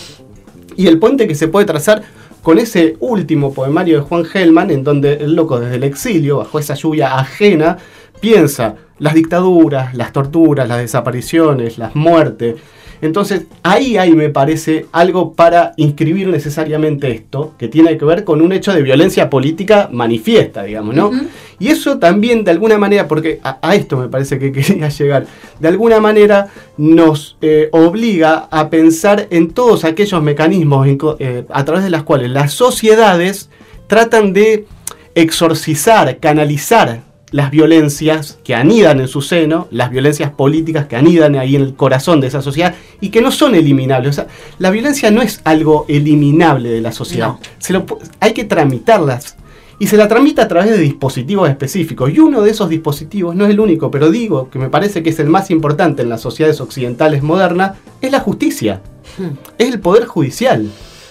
Y 0.75 0.87
el 0.87 0.99
puente 0.99 1.27
que 1.27 1.35
se 1.35 1.47
puede 1.47 1.65
trazar 1.65 2.03
con 2.41 2.59
ese 2.59 2.97
último 2.99 3.53
poemario 3.53 3.97
de 3.97 4.03
Juan 4.03 4.25
Gelman, 4.25 4.69
en 4.69 4.83
donde 4.83 5.13
el 5.13 5.35
loco 5.35 5.59
desde 5.59 5.75
el 5.75 5.83
exilio, 5.83 6.37
bajo 6.37 6.59
esa 6.59 6.73
lluvia 6.73 7.17
ajena, 7.17 7.77
piensa 8.19 8.75
las 9.03 9.15
dictaduras, 9.15 9.93
las 9.93 10.13
torturas, 10.13 10.65
las 10.65 10.77
desapariciones, 10.77 11.77
las 11.77 11.93
muertes. 11.93 12.55
Entonces, 13.01 13.47
ahí 13.61 13.97
hay, 13.97 14.13
me 14.13 14.29
parece, 14.29 14.85
algo 14.93 15.33
para 15.33 15.73
inscribir 15.75 16.29
necesariamente 16.29 17.11
esto, 17.11 17.53
que 17.57 17.67
tiene 17.67 17.97
que 17.97 18.05
ver 18.05 18.23
con 18.23 18.41
un 18.41 18.53
hecho 18.53 18.71
de 18.71 18.81
violencia 18.81 19.29
política 19.29 19.89
manifiesta, 19.91 20.63
digamos, 20.63 20.95
¿no? 20.95 21.11
Y 21.59 21.67
eso 21.67 21.99
también, 21.99 22.45
de 22.45 22.51
alguna 22.51 22.77
manera, 22.77 23.09
porque 23.09 23.41
a, 23.43 23.59
a 23.61 23.75
esto 23.75 23.97
me 23.97 24.07
parece 24.07 24.39
que 24.39 24.51
quería 24.53 24.87
llegar, 24.87 25.25
de 25.59 25.67
alguna 25.67 25.99
manera 25.99 26.47
nos 26.77 27.35
eh, 27.41 27.67
obliga 27.73 28.47
a 28.51 28.69
pensar 28.69 29.27
en 29.31 29.49
todos 29.51 29.83
aquellos 29.83 30.23
mecanismos 30.23 30.87
en 30.87 30.97
eh, 31.19 31.43
a 31.49 31.65
través 31.65 31.83
de 31.83 31.89
las 31.89 32.03
cuales 32.03 32.29
las 32.29 32.53
sociedades 32.53 33.49
tratan 33.87 34.31
de 34.31 34.65
exorcizar, 35.13 36.19
canalizar 36.19 37.01
las 37.33 37.51
violencias 37.51 38.37
que 38.43 38.53
anidan 38.55 39.01
en 39.01 39.07
su 39.07 39.21
seno, 39.21 39.67
las 39.71 39.89
violencias 39.89 40.31
políticas 40.31 40.85
que 40.85 40.95
anidan 40.95 41.35
ahí 41.35 41.55
en 41.55 41.63
el 41.63 41.73
corazón 41.73 42.21
de 42.21 42.27
esa 42.27 42.41
sociedad 42.41 42.75
y 43.01 43.09
que 43.09 43.21
no 43.21 43.31
son 43.31 43.55
eliminables. 43.55 44.11
O 44.11 44.13
sea, 44.13 44.27
la 44.59 44.69
violencia 44.69 45.11
no 45.11 45.21
es 45.21 45.41
algo 45.43 45.85
eliminable 45.89 46.69
de 46.69 46.79
la 46.79 46.91
sociedad. 46.91 47.27
No. 47.29 47.39
Se 47.57 47.73
lo 47.73 47.85
pu- 47.85 47.97
hay 48.19 48.33
que 48.33 48.45
tramitarlas. 48.45 49.35
Y 49.79 49.87
se 49.87 49.97
la 49.97 50.07
tramita 50.07 50.43
a 50.43 50.47
través 50.47 50.69
de 50.69 50.77
dispositivos 50.77 51.49
específicos. 51.49 52.11
Y 52.13 52.19
uno 52.19 52.41
de 52.43 52.51
esos 52.51 52.69
dispositivos, 52.69 53.35
no 53.35 53.45
es 53.45 53.49
el 53.49 53.59
único, 53.59 53.89
pero 53.89 54.11
digo 54.11 54.49
que 54.51 54.59
me 54.59 54.69
parece 54.69 55.01
que 55.01 55.09
es 55.09 55.19
el 55.19 55.27
más 55.27 55.49
importante 55.49 56.03
en 56.03 56.09
las 56.09 56.21
sociedades 56.21 56.61
occidentales 56.61 57.23
modernas, 57.23 57.73
es 57.99 58.11
la 58.11 58.19
justicia. 58.19 58.81
Hmm. 59.17 59.35
Es 59.57 59.73
el 59.73 59.79
poder 59.81 60.05
judicial. 60.05 60.69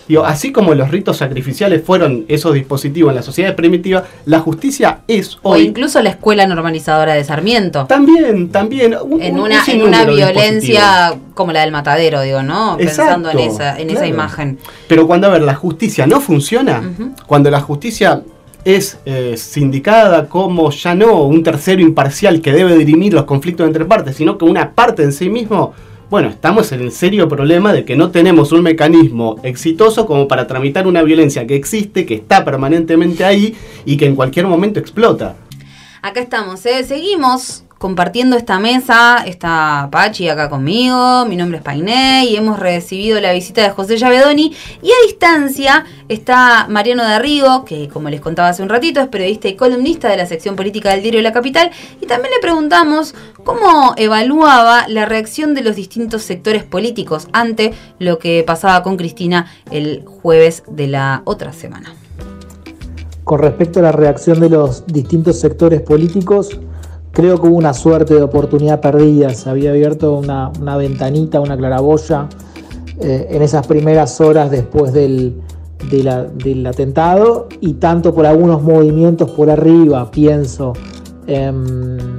Digo, 0.08 0.24
así 0.24 0.52
como 0.52 0.74
los 0.74 0.90
ritos 0.90 1.16
sacrificiales 1.16 1.82
fueron 1.84 2.24
esos 2.28 2.54
dispositivos 2.54 3.10
en 3.10 3.16
la 3.16 3.22
sociedad 3.22 3.54
primitiva, 3.54 4.04
la 4.26 4.40
justicia 4.40 5.00
es 5.08 5.36
O 5.42 5.52
hoy 5.52 5.62
incluso 5.62 6.02
la 6.02 6.10
escuela 6.10 6.46
normalizadora 6.46 7.14
de 7.14 7.24
Sarmiento. 7.24 7.86
también, 7.86 8.48
también. 8.50 8.96
un- 9.02 9.22
En 9.22 9.34
un- 9.34 9.40
un 9.40 9.46
una, 9.46 9.62
en 9.66 9.82
una 9.82 10.04
violencia 10.04 11.14
como 11.34 11.52
la 11.52 11.60
del 11.62 11.72
matadero, 11.72 12.20
digo, 12.22 12.42
¿no? 12.42 12.76
Pensando 12.76 13.30
en 13.30 13.38
esa, 13.38 13.78
en 13.78 13.90
esa 13.90 14.06
imagen. 14.06 14.58
Pero 14.88 15.06
cuando, 15.06 15.26
a 15.28 15.30
ver, 15.30 15.42
la 15.42 15.54
justicia 15.54 16.06
no 16.06 16.20
funciona, 16.20 16.82
cuando 17.26 17.50
la 17.50 17.60
justicia 17.60 18.22
es 18.64 18.98
eh, 19.06 19.34
sindicada 19.36 20.28
como 20.28 20.70
ya 20.70 20.94
no 20.94 21.22
un 21.24 21.42
tercero 21.42 21.80
imparcial 21.82 22.40
que 22.40 22.52
debe 22.52 22.76
dirimir 22.76 23.12
los 23.12 23.24
conflictos 23.24 23.66
entre 23.66 23.84
partes, 23.84 24.16
sino 24.16 24.38
que 24.38 24.44
una 24.44 24.70
parte 24.72 25.02
en 25.02 25.12
sí 25.12 25.28
mismo, 25.28 25.72
bueno, 26.12 26.28
estamos 26.28 26.70
en 26.72 26.82
el 26.82 26.92
serio 26.92 27.26
problema 27.26 27.72
de 27.72 27.86
que 27.86 27.96
no 27.96 28.10
tenemos 28.10 28.52
un 28.52 28.60
mecanismo 28.60 29.40
exitoso 29.42 30.04
como 30.04 30.28
para 30.28 30.46
tramitar 30.46 30.86
una 30.86 31.02
violencia 31.02 31.46
que 31.46 31.56
existe, 31.56 32.04
que 32.04 32.16
está 32.16 32.44
permanentemente 32.44 33.24
ahí 33.24 33.56
y 33.86 33.96
que 33.96 34.04
en 34.04 34.14
cualquier 34.14 34.46
momento 34.46 34.78
explota. 34.78 35.36
Acá 36.02 36.20
estamos, 36.20 36.66
¿eh? 36.66 36.84
seguimos 36.84 37.64
compartiendo 37.82 38.36
esta 38.36 38.60
mesa. 38.60 39.24
Está 39.26 39.88
Pachi 39.90 40.28
acá 40.28 40.48
conmigo, 40.48 41.26
mi 41.26 41.34
nombre 41.34 41.58
es 41.58 41.64
Painé 41.64 42.26
y 42.26 42.36
hemos 42.36 42.60
recibido 42.60 43.20
la 43.20 43.32
visita 43.32 43.60
de 43.60 43.70
José 43.70 43.96
Llavedoni. 43.96 44.54
Y 44.80 44.88
a 44.88 45.06
distancia 45.08 45.84
está 46.08 46.68
Mariano 46.68 47.02
de 47.04 47.12
que 47.66 47.88
como 47.88 48.08
les 48.08 48.20
contaba 48.20 48.50
hace 48.50 48.62
un 48.62 48.68
ratito, 48.68 49.00
es 49.00 49.08
periodista 49.08 49.48
y 49.48 49.56
columnista 49.56 50.08
de 50.08 50.16
la 50.16 50.26
sección 50.26 50.54
política 50.54 50.90
del 50.90 51.02
diario 51.02 51.22
La 51.22 51.32
Capital. 51.32 51.72
Y 52.00 52.06
también 52.06 52.32
le 52.32 52.40
preguntamos 52.40 53.16
cómo 53.42 53.94
evaluaba 53.96 54.86
la 54.86 55.04
reacción 55.04 55.52
de 55.52 55.62
los 55.62 55.74
distintos 55.74 56.22
sectores 56.22 56.62
políticos 56.62 57.26
ante 57.32 57.72
lo 57.98 58.20
que 58.20 58.44
pasaba 58.46 58.84
con 58.84 58.96
Cristina 58.96 59.50
el 59.72 60.04
jueves 60.06 60.62
de 60.68 60.86
la 60.86 61.22
otra 61.24 61.52
semana. 61.52 61.92
Con 63.24 63.40
respecto 63.40 63.80
a 63.80 63.82
la 63.82 63.92
reacción 63.92 64.38
de 64.38 64.50
los 64.50 64.86
distintos 64.86 65.40
sectores 65.40 65.80
políticos, 65.80 66.60
creo 67.12 67.40
que 67.40 67.46
hubo 67.46 67.56
una 67.56 67.74
suerte 67.74 68.14
de 68.14 68.22
oportunidad 68.22 68.80
perdida. 68.80 69.30
Se 69.34 69.48
había 69.48 69.70
abierto 69.70 70.18
una, 70.18 70.76
ventanita, 70.76 71.40
una 71.40 71.56
claraboya 71.56 72.28
eh, 73.00 73.28
en 73.30 73.42
esas 73.42 73.66
primeras 73.66 74.20
horas 74.20 74.50
después 74.50 74.92
del, 74.92 75.40
atentado 76.66 77.48
y 77.60 77.74
tanto 77.74 78.14
por 78.14 78.26
algunos 78.26 78.62
movimientos 78.62 79.30
por 79.30 79.50
arriba, 79.50 80.10
pienso, 80.10 80.72
en 81.26 82.18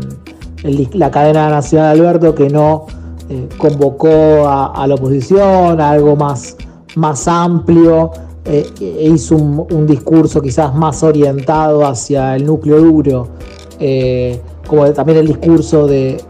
la 0.94 1.12
cadena 1.12 1.50
nacional 1.50 1.98
de 1.98 2.08
Alberto 2.08 2.36
que 2.36 2.50
no 2.50 2.86
eh, 3.30 3.48
convocó 3.58 4.48
a, 4.48 4.86
la 4.86 4.96
oposición, 4.96 5.80
a 5.80 5.92
algo 5.92 6.16
más, 6.16 6.58
amplio 7.26 8.12
eh, 8.46 8.70
e 8.82 9.10
hizo 9.10 9.38
un, 9.38 9.88
discurso 9.88 10.42
quizás 10.42 10.76
más 10.76 11.04
orientado 11.04 11.86
hacia 11.86 12.36
el 12.36 12.46
núcleo 12.46 12.80
duro, 12.82 13.30
eh, 13.80 14.42
como 14.68 14.92
también 14.92 15.20
el 15.20 15.28
discurso 15.28 15.88
de, 15.88 16.24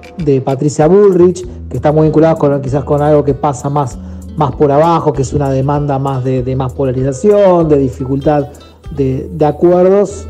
Patricia 0.43 0.87
Bullrich, 0.87 1.45
que 1.69 1.77
está 1.77 1.91
muy 1.91 2.03
vinculado 2.03 2.37
con, 2.37 2.61
quizás 2.61 2.83
con 2.83 3.01
algo 3.01 3.23
que 3.23 3.33
pasa 3.33 3.69
más, 3.69 3.97
más 4.35 4.53
por 4.55 4.71
abajo, 4.71 5.13
que 5.13 5.21
es 5.21 5.33
una 5.33 5.49
demanda 5.49 5.99
más 5.99 6.23
de, 6.23 6.55
más 6.55 6.73
polarización, 6.73 7.67
de 7.69 7.77
dificultad 7.77 8.47
de, 8.95 9.45
acuerdos, 9.45 10.27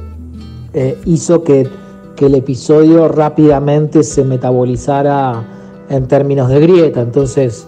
eh, 0.74 0.98
hizo 1.06 1.44
que, 1.44 1.68
que 2.16 2.28
el 2.28 2.36
episodio 2.36 3.08
rápidamente 3.08 4.04
se 4.04 4.24
metabolizara 4.24 5.44
en 5.90 6.08
términos 6.08 6.50
de 6.50 6.60
grieta. 6.60 7.02
Entonces, 7.02 7.68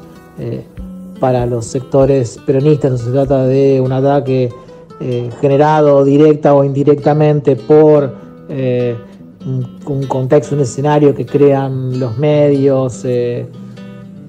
para 1.20 1.46
los 1.46 1.66
sectores 1.66 2.40
peronistas, 2.46 2.92
no 2.92 2.98
se 2.98 3.12
trata 3.12 3.46
de 3.46 3.82
un 3.82 3.92
ataque 3.92 4.50
eh, 5.00 5.30
generado 5.42 6.04
directa 6.04 6.54
o 6.54 6.64
indirectamente 6.64 7.56
por 7.56 8.14
eh, 9.46 9.66
un, 9.86 10.04
contexto, 10.08 10.56
un 10.56 10.62
escenario 10.62 11.14
que 11.14 11.26
crean 11.26 12.00
los 12.00 12.18
medios, 12.18 13.04
eh, 13.06 13.48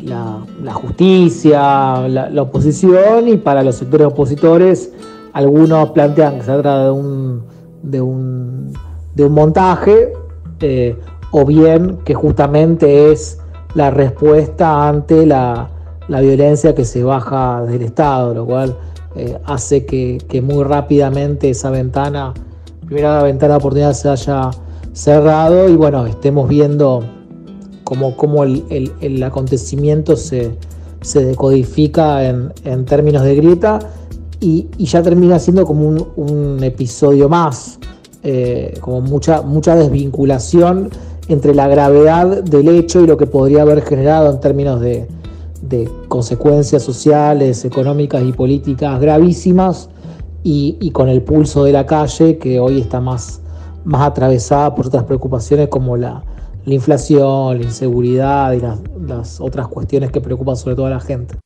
la, 0.03 0.45
justicia, 0.73 2.07
la, 2.09 2.43
oposición, 2.43 3.29
y 3.29 3.37
para 3.37 3.63
los 3.63 3.77
sectores 3.77 4.07
opositores, 4.07 4.93
algunos 5.33 5.91
plantean 5.91 6.37
que 6.37 6.41
se 6.41 6.47
trata 6.47 6.85
de 6.85 6.91
un, 6.91 7.43
de 7.83 8.01
un, 8.01 8.73
de 9.15 9.25
un 9.25 9.33
montaje, 9.33 10.13
o 11.33 11.45
bien 11.45 11.99
que 12.05 12.15
justamente 12.15 13.11
es 13.11 13.39
la 13.75 13.91
respuesta 13.91 14.89
ante 14.89 15.27
la 15.27 15.71
la 16.09 16.21
violencia 16.21 16.75
que 16.75 16.85
se 16.85 17.03
baja 17.03 17.63
del 17.63 17.83
Estado, 17.83 18.35
lo 18.35 18.47
cual 18.47 18.77
eh, 19.17 19.39
hace 19.45 19.87
que, 19.87 20.43
muy 20.43 20.63
rápidamente 20.65 21.51
esa 21.51 21.71
ventana, 21.71 22.33
primera 22.87 23.23
ventana 23.23 23.55
de 23.55 23.59
oportunidad 23.59 23.93
se 23.93 24.09
haya 24.09 24.51
cerrado 24.97 25.69
y 25.69 25.77
bueno, 25.77 26.07
estemos 26.07 26.49
viendo 26.49 27.05
cómo, 27.85 28.45
el, 28.45 29.23
acontecimiento 29.23 30.17
se, 30.17 30.57
decodifica 31.15 32.25
en, 32.25 32.85
términos 32.87 33.23
de 33.23 33.37
grieta 33.37 33.79
y, 34.41 34.67
ya 34.79 35.03
termina 35.03 35.39
siendo 35.39 35.67
como 35.67 36.09
un, 36.17 36.65
episodio 36.65 37.29
más, 37.29 37.79
eh, 38.23 38.75
como 38.81 39.03
mucha, 39.03 39.43
mucha 39.43 39.77
desvinculación 39.77 40.89
entre 41.29 41.55
la 41.55 41.69
gravedad 41.69 42.43
del 42.43 42.69
hecho 42.69 43.03
y 43.03 43.07
lo 43.07 43.19
que 43.19 43.27
podría 43.27 43.63
haber 43.63 43.83
generado 43.83 44.33
en 44.33 44.41
términos 44.41 44.81
de, 44.81 45.07
de 45.61 45.91
consecuencias 46.09 46.83
sociales, 46.83 47.67
económicas 47.67 48.23
y 48.25 48.33
políticas 48.33 48.99
gravísimas 48.99 49.91
y, 50.43 50.91
con 50.93 51.09
el 51.09 51.23
pulso 51.23 51.65
de 51.65 51.73
la 51.73 51.85
calle 51.85 52.39
que 52.39 52.61
hoy 52.61 52.81
está 52.81 53.01
más, 53.01 53.43
más 53.87 54.03
atravesada 54.03 54.75
por 54.75 54.89
otras 54.89 55.05
preocupaciones 55.05 55.69
como 55.69 55.97
la, 55.97 56.23
inflación, 56.67 57.59
la 57.59 57.65
inseguridad 57.65 58.53
y 58.53 58.61
las, 58.61 59.41
otras 59.41 59.69
cuestiones 59.69 60.11
que 60.11 60.21
preocupan 60.21 60.57
sobre 60.57 60.75
todo 60.75 60.87
a 60.87 60.91
la 60.91 61.01
gente. 61.01 61.39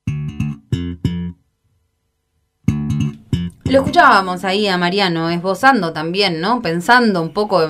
Lo 3.64 3.78
escuchábamos 3.78 4.44
ahí 4.44 4.66
a 4.66 4.78
Mariano, 4.78 5.28
esbozando 5.30 5.92
también, 5.92 6.40
¿no? 6.40 6.62
Pensando 6.62 7.22
un 7.22 7.32
poco, 7.32 7.60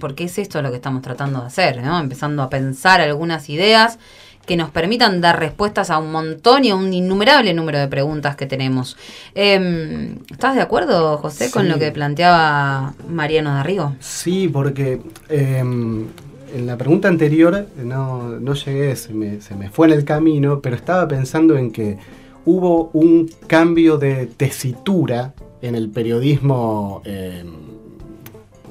porque 0.00 0.24
es 0.24 0.38
esto 0.38 0.62
lo 0.62 0.70
que 0.70 0.76
estamos 0.76 1.02
tratando 1.02 1.40
de 1.40 1.46
hacer, 1.46 1.82
¿no? 1.82 1.98
Empezando 1.98 2.42
a 2.42 2.48
pensar 2.48 3.00
algunas 3.00 3.50
ideas 3.50 3.98
que 4.46 4.56
nos 4.56 4.70
permitan 4.70 5.20
dar 5.20 5.38
respuestas 5.38 5.90
a 5.90 5.98
un 5.98 6.10
montón 6.10 6.64
y 6.64 6.70
a 6.70 6.74
un 6.74 6.92
innumerable 6.92 7.54
número 7.54 7.78
de 7.78 7.88
preguntas 7.88 8.36
que 8.36 8.46
tenemos. 8.46 8.96
Em, 9.34 10.18
¿Estás 10.30 10.56
de 10.56 10.62
acuerdo, 10.62 11.18
José, 11.18 11.50
con 11.50 11.68
lo 11.68 11.78
que 11.78 11.92
planteaba 11.92 12.94
Mariano 13.08 13.54
Darrigo? 13.54 13.94
Sí, 14.00 14.48
porque 14.48 15.00
em, 15.28 16.06
en 16.54 16.66
la 16.66 16.76
pregunta 16.76 17.08
anterior 17.08 17.66
no, 17.76 18.40
no 18.40 18.54
llegué, 18.54 18.96
se 18.96 19.14
me, 19.14 19.40
se 19.40 19.54
me 19.54 19.70
fue 19.70 19.86
en 19.86 19.92
el 19.94 20.04
camino, 20.04 20.60
pero 20.60 20.76
estaba 20.76 21.06
pensando 21.06 21.56
en 21.56 21.70
que 21.70 21.98
hubo 22.44 22.90
un 22.92 23.30
cambio 23.46 23.96
de 23.96 24.26
tesitura 24.26 25.34
en 25.60 25.76
el 25.76 25.88
periodismo 25.90 27.02
em, 27.04 27.52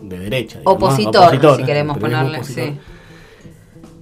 de 0.04 0.20
derecha. 0.20 0.60
opositor, 0.66 1.58
si 1.58 1.64
queremos 1.64 1.98
ponerle. 1.98 2.44
Sí. 2.44 2.78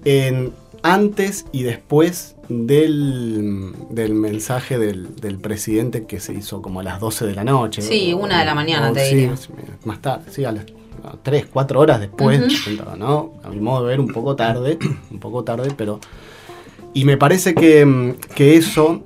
En, 0.03 0.51
antes 0.83 1.45
y 1.51 1.63
después 1.63 2.35
del, 2.49 3.73
mensaje 4.13 4.77
del, 4.77 5.37
presidente 5.39 6.05
que 6.05 6.19
se 6.19 6.33
hizo 6.33 6.61
como 6.61 6.79
a 6.79 6.83
las 6.83 6.99
12 6.99 7.27
de 7.27 7.35
la 7.35 7.43
noche. 7.43 7.81
Sí, 7.81 8.13
una 8.13 8.39
de 8.39 8.45
la 8.45 8.55
mañana, 8.55 8.91
te 8.91 9.03
diría. 9.03 9.35
Más 9.85 10.01
tarde, 10.01 10.31
sí, 10.31 10.45
a 10.45 10.51
las 10.51 10.65
3, 11.23 11.47
4 11.51 11.79
horas 11.79 11.99
después, 11.99 12.41
¿no? 12.97 13.33
A 13.43 13.49
mi 13.49 13.59
modo 13.59 13.83
de 13.83 13.89
ver, 13.89 13.99
un 13.99 14.07
poco 14.07 14.35
tarde, 14.35 14.77
un 15.11 15.19
poco 15.19 15.43
tarde, 15.43 15.69
pero... 15.75 15.99
Y 16.91 17.05
me 17.05 17.17
parece 17.17 17.53
que, 17.53 18.15
que 18.33 18.55
eso, 18.55 19.03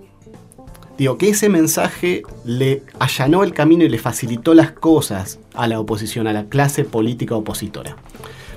digo, 0.97 1.17
que 1.17 1.29
ese 1.29 1.49
mensaje 1.49 2.23
le 2.45 2.81
allanó 2.97 3.43
el 3.43 3.53
camino 3.53 3.83
y 3.83 3.89
le 3.89 3.97
facilitó 3.97 4.53
las 4.53 4.71
cosas 4.71 5.39
a 5.53 5.67
la 5.67 5.81
oposición, 5.81 6.27
a 6.27 6.33
la 6.33 6.45
clase 6.45 6.85
política 6.85 7.35
opositora. 7.35 7.97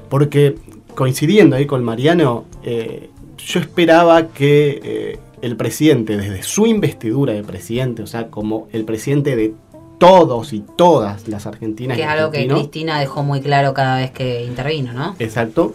Porque 0.08 0.54
coincidiendo 0.96 1.54
ahí 1.54 1.66
con 1.66 1.84
Mariano, 1.84 2.46
eh, 2.64 3.10
yo 3.38 3.60
esperaba 3.60 4.28
que 4.28 4.80
eh, 4.82 5.18
el 5.42 5.56
presidente, 5.56 6.16
desde 6.16 6.42
su 6.42 6.66
investidura 6.66 7.34
de 7.34 7.44
presidente, 7.44 8.02
o 8.02 8.06
sea, 8.08 8.28
como 8.28 8.66
el 8.72 8.84
presidente 8.84 9.36
de 9.36 9.54
todos 9.98 10.52
y 10.52 10.64
todas 10.76 11.28
las 11.28 11.46
argentinas. 11.46 11.96
Que 11.96 12.02
es 12.02 12.08
algo 12.08 12.32
que 12.32 12.48
Cristina 12.48 12.98
dejó 12.98 13.22
muy 13.22 13.40
claro 13.40 13.72
cada 13.72 13.98
vez 13.98 14.10
que 14.10 14.44
intervino, 14.44 14.92
¿no? 14.92 15.14
Exacto. 15.20 15.74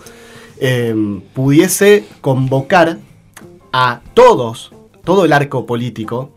Eh, 0.60 0.94
pudiese 1.34 2.04
convocar 2.20 2.98
a 3.72 4.02
todos, 4.14 4.74
todo 5.06 5.26
el 5.26 5.34
arco 5.34 5.66
político, 5.66 6.32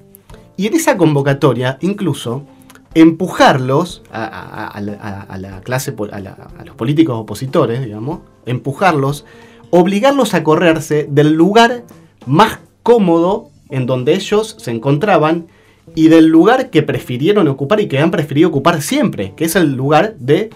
y 0.57 0.69
en 0.69 0.75
esa 0.75 0.97
convocatoria 0.97 1.79
incluso 1.81 2.47
empujarlos 2.95 4.03
a, 4.13 4.81
la, 4.81 5.61
clase, 5.63 5.95
a, 6.13 6.65
los 6.65 6.77
políticos 6.77 7.17
opositores, 7.19 7.85
digamos, 7.85 8.21
empujarlos, 8.47 9.25
obligarlos 9.71 10.35
a 10.35 10.45
correrse 10.45 11.07
del 11.11 11.33
lugar 11.33 11.85
más 12.27 12.61
cómodo 12.83 13.51
en 13.71 13.87
donde 13.87 14.15
ellos 14.15 14.57
se 14.59 14.71
encontraban 14.71 15.47
y 15.95 16.09
del 16.09 16.27
lugar 16.27 16.71
que 16.71 16.83
prefirieron 16.83 17.49
ocupar 17.49 17.81
y 17.81 17.89
que 17.89 17.99
han 17.99 18.11
preferido 18.11 18.49
ocupar 18.49 18.81
siempre, 18.81 19.35
que 19.37 19.45
es 19.45 19.57
el 19.57 19.75
lugar 19.75 20.15
de 20.19 20.51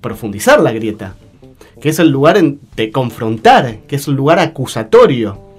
profundizar 0.00 0.60
la 0.60 0.72
grieta, 0.72 1.16
que 1.80 1.88
es 1.88 1.98
el 1.98 2.10
lugar 2.10 2.40
de 2.76 2.90
confrontar, 2.92 3.78
que 3.88 3.96
es 3.96 4.06
un 4.06 4.16
lugar 4.16 4.38
acusatorio 4.38 5.49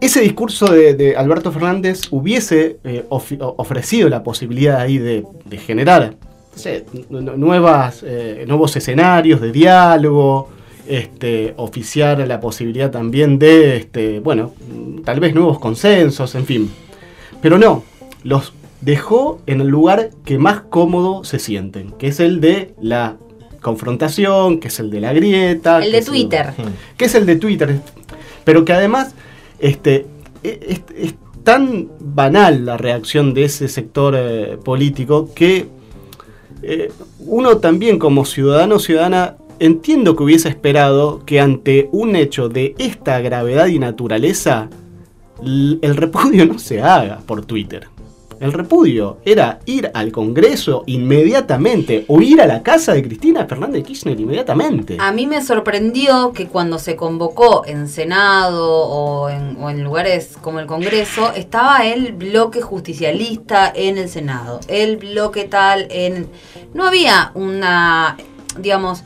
ese 0.00 0.20
discurso 0.20 0.66
de, 0.66 1.14
Alberto 1.16 1.52
Fernández 1.52 2.02
hubiese 2.10 2.78
eh, 2.84 3.04
ofrecido 3.08 4.08
la 4.08 4.22
posibilidad 4.22 4.80
ahí 4.80 4.98
de, 4.98 5.24
generar 5.58 6.14
nuevas, 7.10 8.02
eh, 8.06 8.44
nuevos 8.46 8.76
escenarios 8.76 9.40
de 9.40 9.52
diálogo, 9.52 10.48
este, 10.86 11.54
oficiar 11.56 12.26
la 12.26 12.40
posibilidad 12.40 12.90
también 12.90 13.38
de, 13.38 13.76
este, 13.76 14.20
bueno, 14.20 14.52
tal 15.04 15.20
vez 15.20 15.34
nuevos 15.34 15.58
consensos, 15.58 16.34
en 16.34 16.46
fin. 16.46 16.70
Pero 17.40 17.58
no, 17.58 17.82
los 18.22 18.52
dejó 18.80 19.40
en 19.46 19.60
el 19.60 19.68
lugar 19.68 20.10
que 20.24 20.38
más 20.38 20.60
cómodo 20.60 21.24
se 21.24 21.38
sienten, 21.38 21.92
que 21.92 22.08
es 22.08 22.20
el 22.20 22.40
de 22.40 22.74
la 22.80 23.16
confrontación, 23.60 24.60
que 24.60 24.68
es 24.68 24.78
el 24.78 24.90
de 24.90 25.00
la 25.00 25.12
grieta. 25.12 25.82
El 25.84 25.92
de 25.92 26.02
Twitter. 26.02 26.52
que 26.96 27.06
es 27.06 27.14
el 27.14 27.26
de 27.26 27.36
Twitter, 27.36 27.80
pero 28.44 28.64
que 28.64 28.72
además 28.72 29.14
este, 29.58 30.06
e- 30.42 30.82
es, 30.96 31.14
tan 31.42 31.88
banal 32.00 32.66
la 32.66 32.76
reacción 32.76 33.32
de 33.32 33.44
ese 33.44 33.68
sector 33.68 34.16
eh, 34.18 34.58
político 34.64 35.30
que 35.32 35.68
eh, 36.62 36.90
uno 37.20 37.58
también 37.58 38.00
como 38.00 38.24
ciudadano 38.24 38.76
o 38.76 38.78
ciudadana 38.80 39.36
entiendo 39.60 40.16
que 40.16 40.24
hubiese 40.24 40.48
esperado 40.48 41.24
que 41.24 41.38
ante 41.38 41.88
un 41.92 42.16
hecho 42.16 42.48
de 42.48 42.74
esta 42.78 43.20
gravedad 43.20 43.66
y 43.68 43.78
naturaleza 43.78 44.68
el 45.40 45.96
repudio 45.96 46.46
no 46.46 46.58
se 46.58 46.82
haga 46.82 47.20
por 47.26 47.44
Twitter. 47.44 47.86
El 48.38 48.52
repudio 48.52 49.18
era 49.24 49.60
ir 49.64 49.90
al 49.94 50.12
Congreso 50.12 50.84
inmediatamente 50.86 52.04
o 52.08 52.20
ir 52.20 52.40
a 52.40 52.46
la 52.46 52.62
casa 52.62 52.92
de 52.92 53.02
Cristina 53.02 53.46
Fernández 53.46 53.82
de 53.82 53.82
Kirchner 53.84 54.20
inmediatamente. 54.20 54.96
A 55.00 55.10
mí 55.12 55.26
me 55.26 55.42
sorprendió 55.42 56.32
que 56.32 56.46
cuando 56.46 56.78
se 56.78 56.96
convocó 56.96 57.64
en 57.66 57.88
Senado 57.88 58.68
o 58.68 59.30
en, 59.30 59.56
o 59.60 59.70
en 59.70 59.82
lugares 59.82 60.36
como 60.42 60.60
el 60.60 60.66
Congreso, 60.66 61.32
estaba 61.32 61.86
el 61.86 62.12
bloque 62.12 62.60
justicialista 62.60 63.72
en 63.74 63.96
el 63.98 64.08
Senado, 64.08 64.60
el 64.68 64.98
bloque 64.98 65.44
tal 65.44 65.86
en... 65.90 66.28
No 66.74 66.86
había 66.86 67.30
una, 67.34 68.16
digamos, 68.58 69.02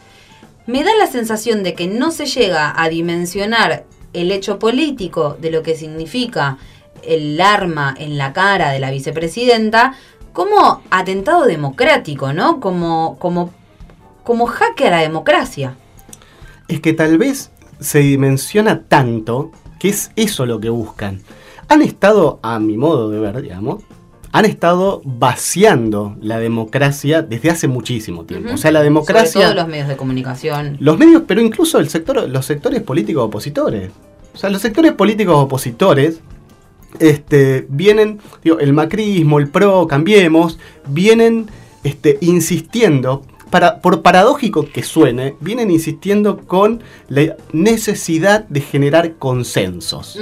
me 0.66 0.82
da 0.82 0.90
la 0.98 1.06
sensación 1.06 1.62
de 1.62 1.74
que 1.74 1.86
no 1.86 2.10
se 2.10 2.26
llega 2.26 2.72
a 2.76 2.88
dimensionar 2.88 3.84
el 4.12 4.32
hecho 4.32 4.58
político 4.58 5.36
de 5.40 5.50
lo 5.50 5.62
que 5.62 5.76
significa 5.76 6.58
el 7.04 7.40
arma 7.40 7.94
en 7.98 8.18
la 8.18 8.32
cara 8.32 8.70
de 8.70 8.80
la 8.80 8.90
vicepresidenta 8.90 9.94
como 10.32 10.82
atentado 10.90 11.44
democrático, 11.44 12.32
¿no? 12.32 12.60
Como, 12.60 13.16
como, 13.18 13.50
como 14.24 14.46
jaque 14.46 14.88
a 14.88 14.90
la 14.90 15.00
democracia. 15.00 15.74
es 16.68 16.80
que 16.80 16.92
tal 16.92 17.18
vez 17.18 17.50
se 17.80 18.00
dimensiona 18.00 18.82
tanto 18.84 19.50
que 19.78 19.88
es 19.88 20.12
eso 20.16 20.46
lo 20.46 20.60
que 20.60 20.68
buscan. 20.68 21.20
Han 21.68 21.82
estado, 21.82 22.38
a 22.42 22.58
mi 22.58 22.76
modo 22.76 23.10
de 23.10 23.18
ver, 23.18 23.42
digamos, 23.42 23.82
han 24.32 24.44
estado 24.44 25.02
vaciando 25.04 26.16
la 26.20 26.38
democracia 26.38 27.22
desde 27.22 27.50
hace 27.50 27.66
muchísimo 27.66 28.24
tiempo. 28.24 28.54
O 28.54 28.56
sea, 28.56 28.70
la 28.70 28.82
democracia... 28.82 29.32
Sobre 29.32 29.46
todo 29.46 29.54
los 29.56 29.68
medios 29.68 29.88
de 29.88 29.96
comunicación. 29.96 30.76
Los 30.78 30.98
medios, 30.98 31.24
pero 31.26 31.40
incluso 31.40 31.78
el 31.78 31.88
sector, 31.88 32.28
los 32.28 32.46
sectores 32.46 32.82
políticos 32.82 33.24
opositores. 33.24 33.90
O 34.32 34.38
sea, 34.38 34.50
los 34.50 34.62
sectores 34.62 34.92
políticos 34.92 35.34
opositores 35.36 36.20
este, 36.98 37.66
vienen, 37.68 38.18
digo, 38.42 38.58
el 38.58 38.72
macrismo, 38.72 39.38
el 39.38 39.48
PRO, 39.48 39.86
cambiemos, 39.86 40.58
vienen 40.88 41.46
este, 41.84 42.18
insistiendo, 42.20 43.22
para, 43.50 43.80
por 43.80 44.02
paradójico 44.02 44.66
que 44.68 44.82
suene, 44.82 45.34
vienen 45.40 45.70
insistiendo 45.70 46.38
con 46.38 46.82
la 47.08 47.36
necesidad 47.52 48.44
de 48.48 48.60
generar 48.60 49.14
consensos. 49.16 50.18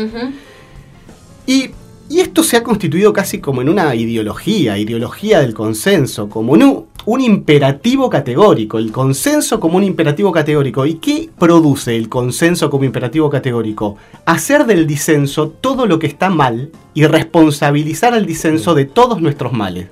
Y, 1.47 1.71
y 2.09 2.21
esto 2.21 2.43
se 2.43 2.57
ha 2.57 2.63
constituido 2.63 3.13
casi 3.13 3.39
como 3.39 3.61
en 3.61 3.69
una 3.69 3.95
ideología, 3.95 4.79
ideología 4.79 5.41
del 5.41 5.55
consenso, 5.55 6.29
como 6.29 6.55
en 6.57 6.87
un, 7.09 7.21
imperativo 7.21 8.11
categórico, 8.11 8.79
el 8.79 8.93
consenso 8.93 9.59
como 9.59 9.79
un 9.79 9.85
imperativo 9.85 10.31
categórico. 10.31 10.85
¿Y 10.85 10.95
qué 10.95 11.31
produce 11.39 11.97
el 11.97 12.09
consenso 12.09 12.69
como 12.69 12.85
imperativo 12.85 13.31
categórico? 13.31 13.97
Hacer 14.27 14.67
del 14.67 14.87
disenso 14.87 15.49
todo 15.49 15.87
lo 15.87 15.99
que 15.99 16.07
está 16.07 16.29
mal 16.29 16.71
y 16.93 17.07
responsabilizar 17.07 18.13
al 18.13 18.27
disenso 18.27 18.75
de 18.75 18.85
todos 18.85 19.23
nuestros 19.23 19.53
males. 19.53 19.89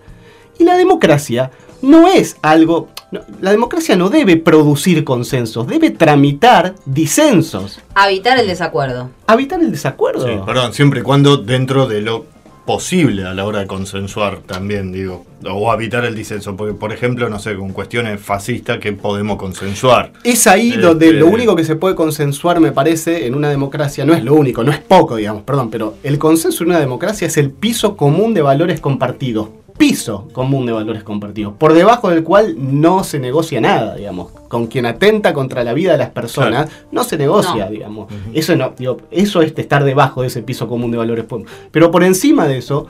Y 0.59 0.65
la 0.65 0.77
democracia 0.77 1.51
no 1.81 2.07
es 2.07 2.37
algo... 2.43 2.89
no, 3.11 3.21
la 3.41 3.51
democracia 3.51 3.97
no 3.97 4.11
debe 4.11 4.37
producir 4.37 5.03
consensos, 5.03 5.67
debe 5.67 5.91
tramitar 5.91 6.75
disensos, 6.85 7.81
Habitar 7.95 8.39
el 8.39 8.47
desacuerdo. 8.47 9.11
habitar 9.27 9.61
el 9.61 9.71
desacuerdo. 9.71 10.27
Sí, 10.27 10.35
perdón, 10.45 10.75
siempre 10.75 11.01
y 11.01 11.03
cuando 11.03 11.39
dentro 11.39 11.87
de 11.87 12.03
lo 12.03 12.36
posible 12.67 13.25
a 13.25 13.33
la 13.33 13.45
hora 13.45 13.61
de 13.61 13.67
consensuar 13.67 14.41
también, 14.41 14.93
digo, 14.93 15.25
o 15.49 15.73
evitar 15.73 16.05
el 16.05 16.15
disenso, 16.15 16.57
porque 16.57 16.75
por 16.75 16.93
ejemplo, 16.93 17.29
no 17.31 17.39
sé, 17.39 17.55
con 17.57 17.73
cuestiones 17.73 18.21
fascistas 18.21 18.79
que 18.79 18.93
podemos 18.93 19.37
consensuar. 19.37 20.13
Es 20.25 20.47
ahí 20.47 20.71
Este- 20.71 20.83
donde 20.83 21.13
lo 21.13 21.29
único 21.29 21.55
que 21.57 21.65
se 21.65 21.77
puede 21.77 21.95
consensuar, 21.95 22.61
me 22.61 22.73
parece, 22.73 23.27
en 23.27 23.35
una 23.35 23.49
democracia, 23.49 24.05
no 24.05 24.13
es 24.15 24.25
lo 24.25 24.35
único, 24.35 24.65
no 24.65 24.73
es 24.73 24.79
poco, 24.81 25.17
digamos, 25.17 25.45
perdón, 25.45 25.71
pero 25.71 25.95
el 26.03 26.19
consenso 26.19 26.65
en 26.65 26.71
una 26.71 26.81
democracia 26.81 27.27
es 27.29 27.37
el 27.37 27.51
piso 27.51 27.97
común 27.97 28.35
de 28.35 28.43
valores 28.43 28.81
compartidos. 28.81 29.49
Piso 29.77 30.29
común 30.33 30.65
de 30.65 30.73
valores 30.73 31.03
compartidos, 31.03 31.53
por 31.59 31.75
debajo 31.75 32.09
del 32.09 32.23
cual 32.25 32.55
no 32.59 33.05
se 33.05 33.19
negocia 33.19 33.61
nada, 33.61 33.95
digamos. 33.97 34.31
Con 34.49 34.69
quien 34.69 34.87
atenta 34.87 35.35
contra 35.35 35.63
la 35.65 35.75
vida 35.75 35.93
de 35.93 35.99
las 35.99 36.11
personas, 36.11 36.71
no 36.93 37.05
se 37.05 37.19
negocia, 37.19 37.67
No. 37.67 37.71
digamos. 37.71 38.07
Eso 38.33 38.57
no, 38.57 38.73
digo, 38.79 38.97
eso 39.11 39.43
es 39.43 39.53
estar 39.57 39.85
debajo 39.85 40.23
de 40.23 40.29
ese 40.29 40.43
piso 40.43 40.67
común 40.67 40.91
de 40.93 40.97
valores. 40.99 41.27
Pero 41.71 41.91
por 41.91 42.05
encima 42.05 42.47
de 42.47 42.57
eso, 42.59 42.87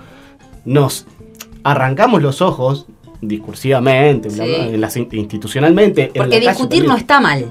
nos 0.64 1.06
arrancamos 1.64 2.22
los 2.22 2.40
ojos 2.40 2.86
discursivamente, 3.20 4.28
bla, 4.28 4.44
Sí. 4.44 4.50
bla, 4.54 4.66
en 4.68 4.80
las 4.80 4.96
in- 4.96 5.08
institucionalmente. 5.12 6.02
en 6.04 6.12
Porque 6.14 6.36
calle 6.38 6.48
discutir 6.50 6.84
no 6.86 6.96
está 6.96 7.20
mal. 7.20 7.46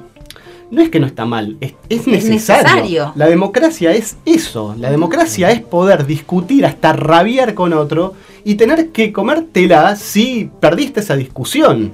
No 0.76 0.82
es 0.82 0.90
que 0.90 1.00
no 1.00 1.08
está 1.08 1.24
mal, 1.26 1.56
es, 1.62 1.74
es 1.88 2.02
Es 2.02 2.08
necesario. 2.08 2.64
necesario. 2.64 3.14
La 3.16 3.28
democracia 3.28 3.94
es 3.94 4.18
eso. 4.26 4.76
La 4.78 4.92
democracia 4.92 5.50
es 5.52 5.62
poder 5.62 6.06
discutir 6.06 6.66
hasta 6.66 6.92
rabiar 6.92 7.54
con 7.54 7.72
otro 7.72 8.14
y 8.44 8.56
tener 8.56 8.90
que 8.90 9.14
comértela 9.14 9.96
si 9.96 10.52
perdiste 10.60 11.00
esa 11.00 11.16
discusión. 11.16 11.94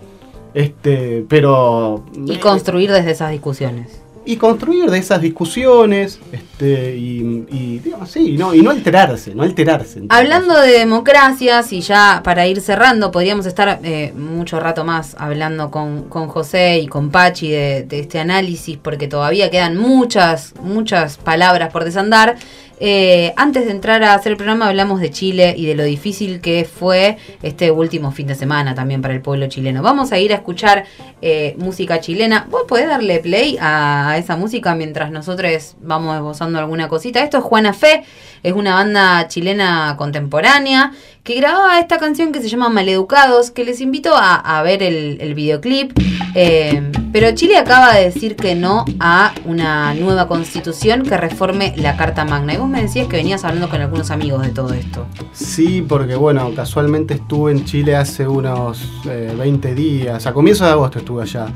Este, 0.56 1.24
pero. 1.30 2.04
Y 2.26 2.38
construir 2.38 2.92
desde 2.92 3.12
esas 3.12 3.32
discusiones. 3.32 4.01
Y 4.26 4.38
construir 4.38 4.90
de 4.92 5.00
esas 5.00 5.22
discusiones, 5.22 6.20
este, 6.32 6.96
y, 6.96 7.46
y, 7.50 7.80
digamos, 7.84 8.12
sí, 8.12 8.38
no, 8.38 8.54
y 8.54 8.62
no 8.62 8.70
alterarse, 8.70 9.34
no 9.34 9.44
alterarse. 9.44 10.04
Hablando 10.10 10.60
de 10.60 10.72
democracias, 10.72 11.74
y 11.74 11.82
ya 11.82 12.22
para 12.24 12.46
ir 12.48 12.62
cerrando, 12.62 13.12
podríamos 13.12 13.46
estar 13.46 13.80
eh, 13.84 14.14
mucho 14.16 14.60
rato 14.60 14.84
más 14.84 15.16
hablando 15.18 15.72
con, 15.72 16.04
con 16.04 16.28
José 16.28 16.80
y 16.80 16.88
con 16.88 17.10
Pachi 17.10 17.50
de, 17.50 17.84
de 17.84 18.00
este 18.00 18.20
análisis, 18.20 18.78
porque 18.78 19.08
todavía 19.08 19.50
quedan 19.50 19.78
muchas, 19.78 20.54
muchas 20.62 21.18
palabras 21.18 21.72
por 21.72 21.84
desandar. 21.84 22.38
Eh, 22.84 23.32
antes 23.38 23.66
de 23.66 23.72
entrar 23.72 24.04
a 24.04 24.16
hacer 24.16 24.32
el 24.32 24.38
programa 24.38 24.68
hablamos 24.68 25.00
de 25.00 25.12
Chile 25.12 25.54
y 25.56 25.68
de 25.68 25.76
lo 25.76 25.84
difícil 25.84 26.42
que 26.42 26.66
fue 26.66 27.16
este 27.44 27.70
último 27.70 28.12
fin 28.12 28.26
de 28.26 28.34
semana 28.34 28.74
también 28.74 29.04
para 29.04 29.14
el 29.14 29.22
pueblo 29.22 29.46
chileno. 29.46 29.84
Vamos 29.84 30.12
a 30.12 30.18
ir 30.18 30.34
a 30.34 30.38
escuchar 30.38 30.86
eh, 31.22 31.54
música 31.60 32.00
chilena. 32.00 32.48
¿Vos 32.50 32.64
podés 32.68 32.88
darle 32.88 33.20
play 33.20 33.56
a, 33.62 34.16
esa 34.18 34.36
música 34.36 34.74
mientras 34.74 35.12
nosotros 35.12 35.76
vamos 35.80 36.16
esbozando 36.16 36.58
alguna 36.58 36.88
cosita? 36.88 37.24
Esto 37.24 37.38
es 37.38 37.44
Juana 37.44 37.72
Fe, 37.72 38.04
es 38.42 38.54
una 38.54 38.74
banda 38.74 39.28
chilena 39.28 39.94
contemporánea 39.96 40.92
que 41.24 41.36
grababa 41.36 41.80
esta 41.80 41.98
canción 41.98 42.32
que 42.32 42.42
se 42.42 42.50
llama 42.50 42.70
Maleducados, 42.70 43.52
que 43.52 43.64
les 43.64 43.80
invito 43.82 44.16
a, 44.16 44.36
a 44.36 44.64
ver 44.64 44.82
el, 44.82 45.18
el 45.22 45.36
videoclip. 45.36 45.92
Eh, 46.34 46.92
pero 47.12 47.32
Chile 47.34 47.58
acaba 47.58 47.94
de 47.94 48.06
decir 48.06 48.36
que 48.36 48.56
no 48.56 48.86
a 49.00 49.34
una 49.46 49.94
nueva 49.94 50.28
constitución 50.28 51.04
que 51.04 51.18
reforme 51.18 51.74
la 51.78 51.98
Carta 51.98 52.26
Magna. 52.26 52.54
Y 52.54 52.58
vos 52.58 52.70
me 52.70 52.82
decías 52.82 53.08
que 53.08 53.18
venías 53.18 53.44
hablando 53.44 53.70
con 53.70 53.82
algunos 53.82 54.12
amigos 54.12 54.42
de 54.44 54.50
todo 54.50 54.74
esto. 54.74 55.06
Sí, 55.34 55.86
porque 55.88 56.16
bueno, 56.16 56.52
casualmente 56.56 57.16
estuve 57.16 57.52
en 57.52 57.66
Chile 57.66 57.96
hace 57.96 58.28
unos 58.28 58.82
eh, 59.06 59.34
20 59.38 59.76
días, 59.76 60.26
a 60.26 60.34
comienzos 60.34 60.68
de 60.68 60.74
agosto 60.74 61.00
estuve 61.00 61.24
allá. 61.24 61.48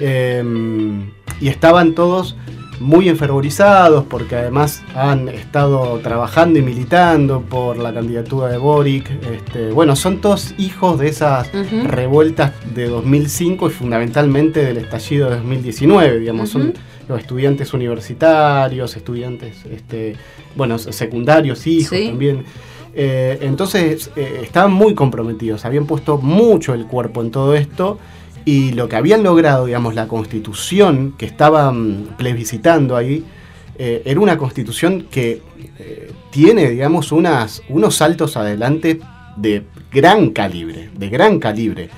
Eh, 0.00 0.42
y 1.40 1.48
estaban 1.48 1.94
todos 1.94 2.36
muy 2.80 3.08
enfervorizados 3.08 4.04
porque 4.04 4.36
además 4.36 4.82
han 4.94 5.28
estado 5.28 5.98
trabajando 6.02 6.58
y 6.58 6.62
militando 6.62 7.40
por 7.42 7.76
la 7.78 7.92
candidatura 7.92 8.48
de 8.48 8.58
Boric. 8.58 9.10
Este, 9.32 9.70
bueno, 9.70 9.96
son 9.96 10.20
todos 10.20 10.54
hijos 10.58 10.98
de 10.98 11.08
esas 11.08 11.50
revueltas 11.84 12.52
de 12.74 12.86
2005 12.88 13.68
y 13.68 13.70
fundamentalmente 13.70 14.64
del 14.64 14.78
estallido 14.78 15.30
de 15.30 15.36
2019, 15.36 16.18
digamos, 16.20 16.50
son 16.50 16.74
los 17.08 17.20
estudiantes 17.20 17.72
universitarios, 17.74 18.96
estudiantes, 18.96 19.64
este, 19.70 20.14
bueno, 20.56 20.78
secundarios, 20.78 21.66
hijos 21.66 21.96
Sí. 21.98 22.08
también. 22.08 22.44
Eh, 22.94 23.38
entonces 23.42 24.10
eh, 24.16 24.40
estaban 24.42 24.72
muy 24.72 24.94
comprometidos, 24.94 25.64
habían 25.64 25.86
puesto 25.86 26.18
mucho 26.18 26.74
el 26.74 26.86
cuerpo 26.86 27.22
en 27.22 27.30
todo 27.30 27.54
esto 27.54 27.98
y 28.48 28.72
lo 28.72 28.88
que 28.88 28.96
habían 28.96 29.22
logrado, 29.22 29.66
digamos, 29.66 29.94
la 29.94 30.08
constitución 30.08 31.12
que 31.18 31.26
estaban 31.26 32.14
plebiscitando 32.16 32.96
ahí, 32.96 33.22
eh, 33.76 34.00
era 34.06 34.18
una 34.20 34.38
constitución 34.38 35.06
que 35.10 35.42
eh, 35.78 36.12
tiene, 36.30 36.70
digamos, 36.70 37.12
unos 37.12 37.60
saltos 37.90 38.38
adelante 38.38 39.00
de 39.36 39.64
gran 39.92 40.30
calibre, 40.30 40.88
de 40.96 41.08
gran 41.10 41.38
calibre. 41.38 41.90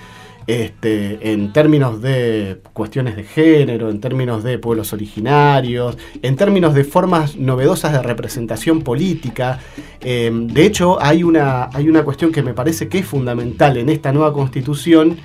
Este, 0.49 1.33
en 1.33 1.53
términos 1.53 2.03
de 2.03 2.61
cuestiones 2.73 3.15
de 3.15 3.23
género, 3.23 3.89
en 3.89 4.01
términos 4.01 4.43
de 4.43 4.59
pueblos 4.59 4.93
originarios, 4.93 5.97
en 6.21 6.35
términos 6.35 6.75
de 6.75 6.83
formas 6.83 7.37
novedosas 7.37 7.93
de 7.93 8.03
representación 8.03 8.83
política. 8.83 9.61
Eh, 10.01 10.33
de 10.33 10.67
hecho, 10.67 11.01
hay 11.01 11.23
una, 11.23 11.69
hay 11.73 11.89
una 11.89 12.03
cuestión 12.03 12.33
que 12.33 12.43
me 12.43 12.55
parece 12.55 12.89
que 12.89 12.99
es 12.99 13.07
fundamental 13.07 13.77
en 13.77 13.89
esta 13.89 14.11
nueva 14.13 14.33
constitución, 14.33 15.17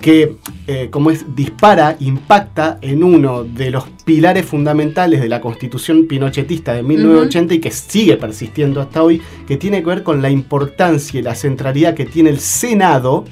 que 0.00 0.36
eh, 0.66 0.88
como 0.90 1.10
es 1.10 1.34
dispara, 1.34 1.96
impacta 2.00 2.78
en 2.80 3.02
uno 3.02 3.44
de 3.44 3.70
los 3.70 3.84
pilares 4.04 4.46
fundamentales 4.46 5.20
de 5.20 5.28
la 5.28 5.40
constitución 5.40 6.06
pinochetista 6.06 6.74
de 6.74 6.82
1980 6.82 7.54
y 7.54 7.58
que 7.60 7.70
sigue 7.70 8.16
persistiendo 8.16 8.80
hasta 8.80 9.02
hoy, 9.02 9.20
que 9.46 9.56
tiene 9.56 9.80
que 9.80 9.86
ver 9.86 10.02
con 10.02 10.22
la 10.22 10.30
importancia 10.30 11.18
y 11.18 11.22
la 11.22 11.34
centralidad 11.34 11.94
que 11.94 12.06
tiene 12.06 12.30
el 12.30 12.40
Senado 12.40 13.24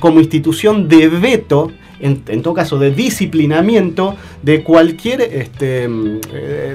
como 0.00 0.20
institución 0.20 0.88
de 0.88 1.08
veto 1.08 1.72
en, 2.00 2.42
todo 2.42 2.54
caso, 2.54 2.78
de 2.78 2.92
disciplinamiento 2.92 4.16
de 4.42 4.62
cualquier 4.62 5.20
este, 5.20 5.88
mm, 5.88 6.20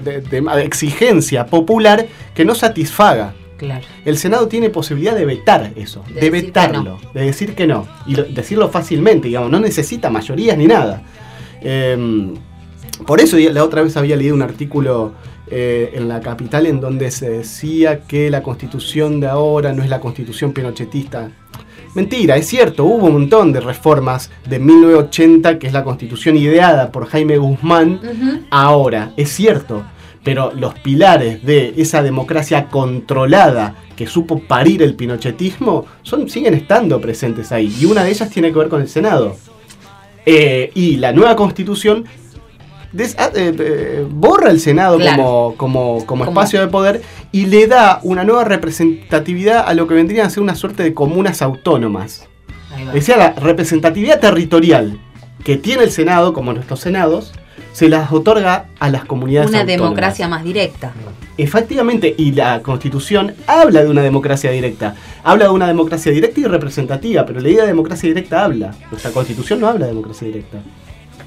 de, 0.04 0.44
exigencia 0.64 1.46
popular 1.46 2.08
que 2.34 2.46
no 2.46 2.56
satisfaga. 2.56 3.34
Claro. 3.58 3.86
El 4.04 4.18
Senado 4.18 4.48
tiene 4.48 4.70
posibilidad 4.70 5.16
de 5.16 5.26
vetar 5.26 5.72
eso, 5.76 6.04
de, 6.14 6.30
vetarlo, 6.30 7.00
de 7.14 7.22
decir 7.22 7.56
que 7.56 7.68
no, 7.68 7.88
y 8.06 8.16
decirlo 8.16 8.70
fácilmente, 8.70 9.28
digamos, 9.28 9.52
no 9.52 9.60
necesita 9.60 10.10
mayorías 10.10 10.58
ni 10.58 10.68
nada. 10.68 11.04
Em, 11.62 12.34
por 13.06 13.22
eso 13.22 13.38
la 13.38 13.64
otra 13.64 13.84
vez 13.84 13.96
había 13.96 14.16
leído 14.16 14.36
un 14.36 14.42
artículo 14.42 15.14
eh, 15.48 15.92
en 15.94 16.08
la 16.08 16.20
capital 16.20 16.66
en 16.66 16.80
donde 16.80 17.12
se 17.12 17.30
decía 17.30 18.02
que 18.02 18.30
la 18.30 18.42
constitución 18.44 19.20
de 19.20 19.28
ahora 19.28 19.74
no 19.74 19.84
es 19.84 19.90
la 19.90 20.00
constitución 20.00 20.52
pinochetista 20.52 21.30
Mentira, 21.94 22.38
es 22.38 22.48
cierto, 22.48 22.86
hubo 22.86 23.06
un 23.06 23.14
montón 23.14 23.54
de 23.54 23.60
reformas 23.60 24.32
de 24.50 24.58
1980, 24.58 25.60
que 25.60 25.68
es 25.68 25.74
la 25.74 25.84
constitución 25.84 26.36
ideada 26.36 26.92
por 26.92 27.06
Jaime 27.06 27.38
Guzmán, 27.38 28.00
ahora, 28.50 29.14
es 29.16 29.30
cierto, 29.30 29.84
pero 30.24 30.52
los 30.54 30.74
pilares 30.80 31.44
de 31.44 31.74
esa 31.78 32.02
democracia 32.02 32.70
controlada 32.70 33.76
que 33.96 34.08
supo 34.08 34.40
parir 34.40 34.82
el 34.82 34.96
pinochetismo 34.96 35.86
son, 36.02 36.30
siguen 36.30 36.54
estando 36.54 37.00
presentes 37.02 37.52
ahí, 37.52 37.76
y 37.80 37.86
una 37.86 38.04
de 38.04 38.12
ellas 38.12 38.30
tiene 38.30 38.52
que 38.52 38.60
ver 38.60 38.70
con 38.70 38.82
el 38.82 38.88
Senado. 38.88 39.36
Eh, 40.26 40.72
y 40.74 40.96
la 40.98 41.12
nueva 41.12 41.36
constitución 41.36 42.06
Ah, 43.18 43.32
eh, 43.34 43.56
eh, 43.58 44.08
borra 44.08 44.52
el 44.52 44.60
Senado 44.60 45.00
como, 45.58 46.06
como, 46.06 46.26
espacio 46.26 46.62
de 46.62 46.68
poder 46.68 47.02
y 47.32 47.48
le 47.48 47.66
da 47.66 48.00
una 48.04 48.24
nueva 48.24 48.44
representatividad 48.44 49.68
a 49.68 49.74
lo 49.74 49.88
que 49.88 49.96
vendrían 49.96 50.28
a 50.28 50.30
ser 50.30 50.44
una 50.44 50.54
suerte 50.54 50.84
de 50.84 50.94
comunas 50.94 51.42
autónomas. 51.42 52.28
Decía 52.94 53.18
la 53.18 53.32
representatividad 53.34 54.20
territorial 54.20 55.00
que 55.44 55.58
tiene 55.58 55.84
el 55.84 55.92
Senado, 55.92 56.34
como 56.34 56.54
nuestros 56.54 56.82
senados, 56.82 57.34
se 57.72 57.90
las 57.90 58.12
otorga 58.12 58.66
a 58.80 58.90
las 58.90 59.06
comunidades 59.06 59.50
una 59.50 59.66
democracia 59.66 60.28
más 60.28 60.44
directa. 60.44 60.94
Efectivamente, 61.38 62.14
y 62.18 62.32
la 62.32 62.62
Constitución 62.62 63.34
habla 63.48 63.84
de 63.84 63.90
una 63.90 64.04
democracia 64.04 64.52
directa. 64.52 64.96
Habla 65.24 65.46
de 65.46 65.52
una 65.52 65.68
democracia 65.68 66.12
directa 66.12 66.40
y 66.40 66.44
representativa, 66.46 67.26
pero 67.26 67.40
la 67.40 67.50
idea 67.50 67.62
de 67.62 67.70
democracia 67.70 68.08
directa 68.08 68.44
habla. 68.44 68.76
Nuestra 68.92 69.12
Constitución 69.12 69.60
no 69.60 69.68
habla 69.68 69.86
de 69.86 69.92
democracia 69.94 70.28
directa. 70.28 70.60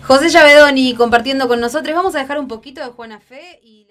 José 0.02 0.28
Llavedoni 0.28 0.94
compartiendo 0.94 1.48
con 1.48 1.58
nosotros. 1.58 1.94
Vamos 1.96 2.14
a 2.14 2.20
dejar 2.20 2.38
un 2.38 2.46
poquito 2.46 2.80
de 2.80 2.88
Juana 2.88 3.18
Fe 3.18 3.58
y... 3.64 3.85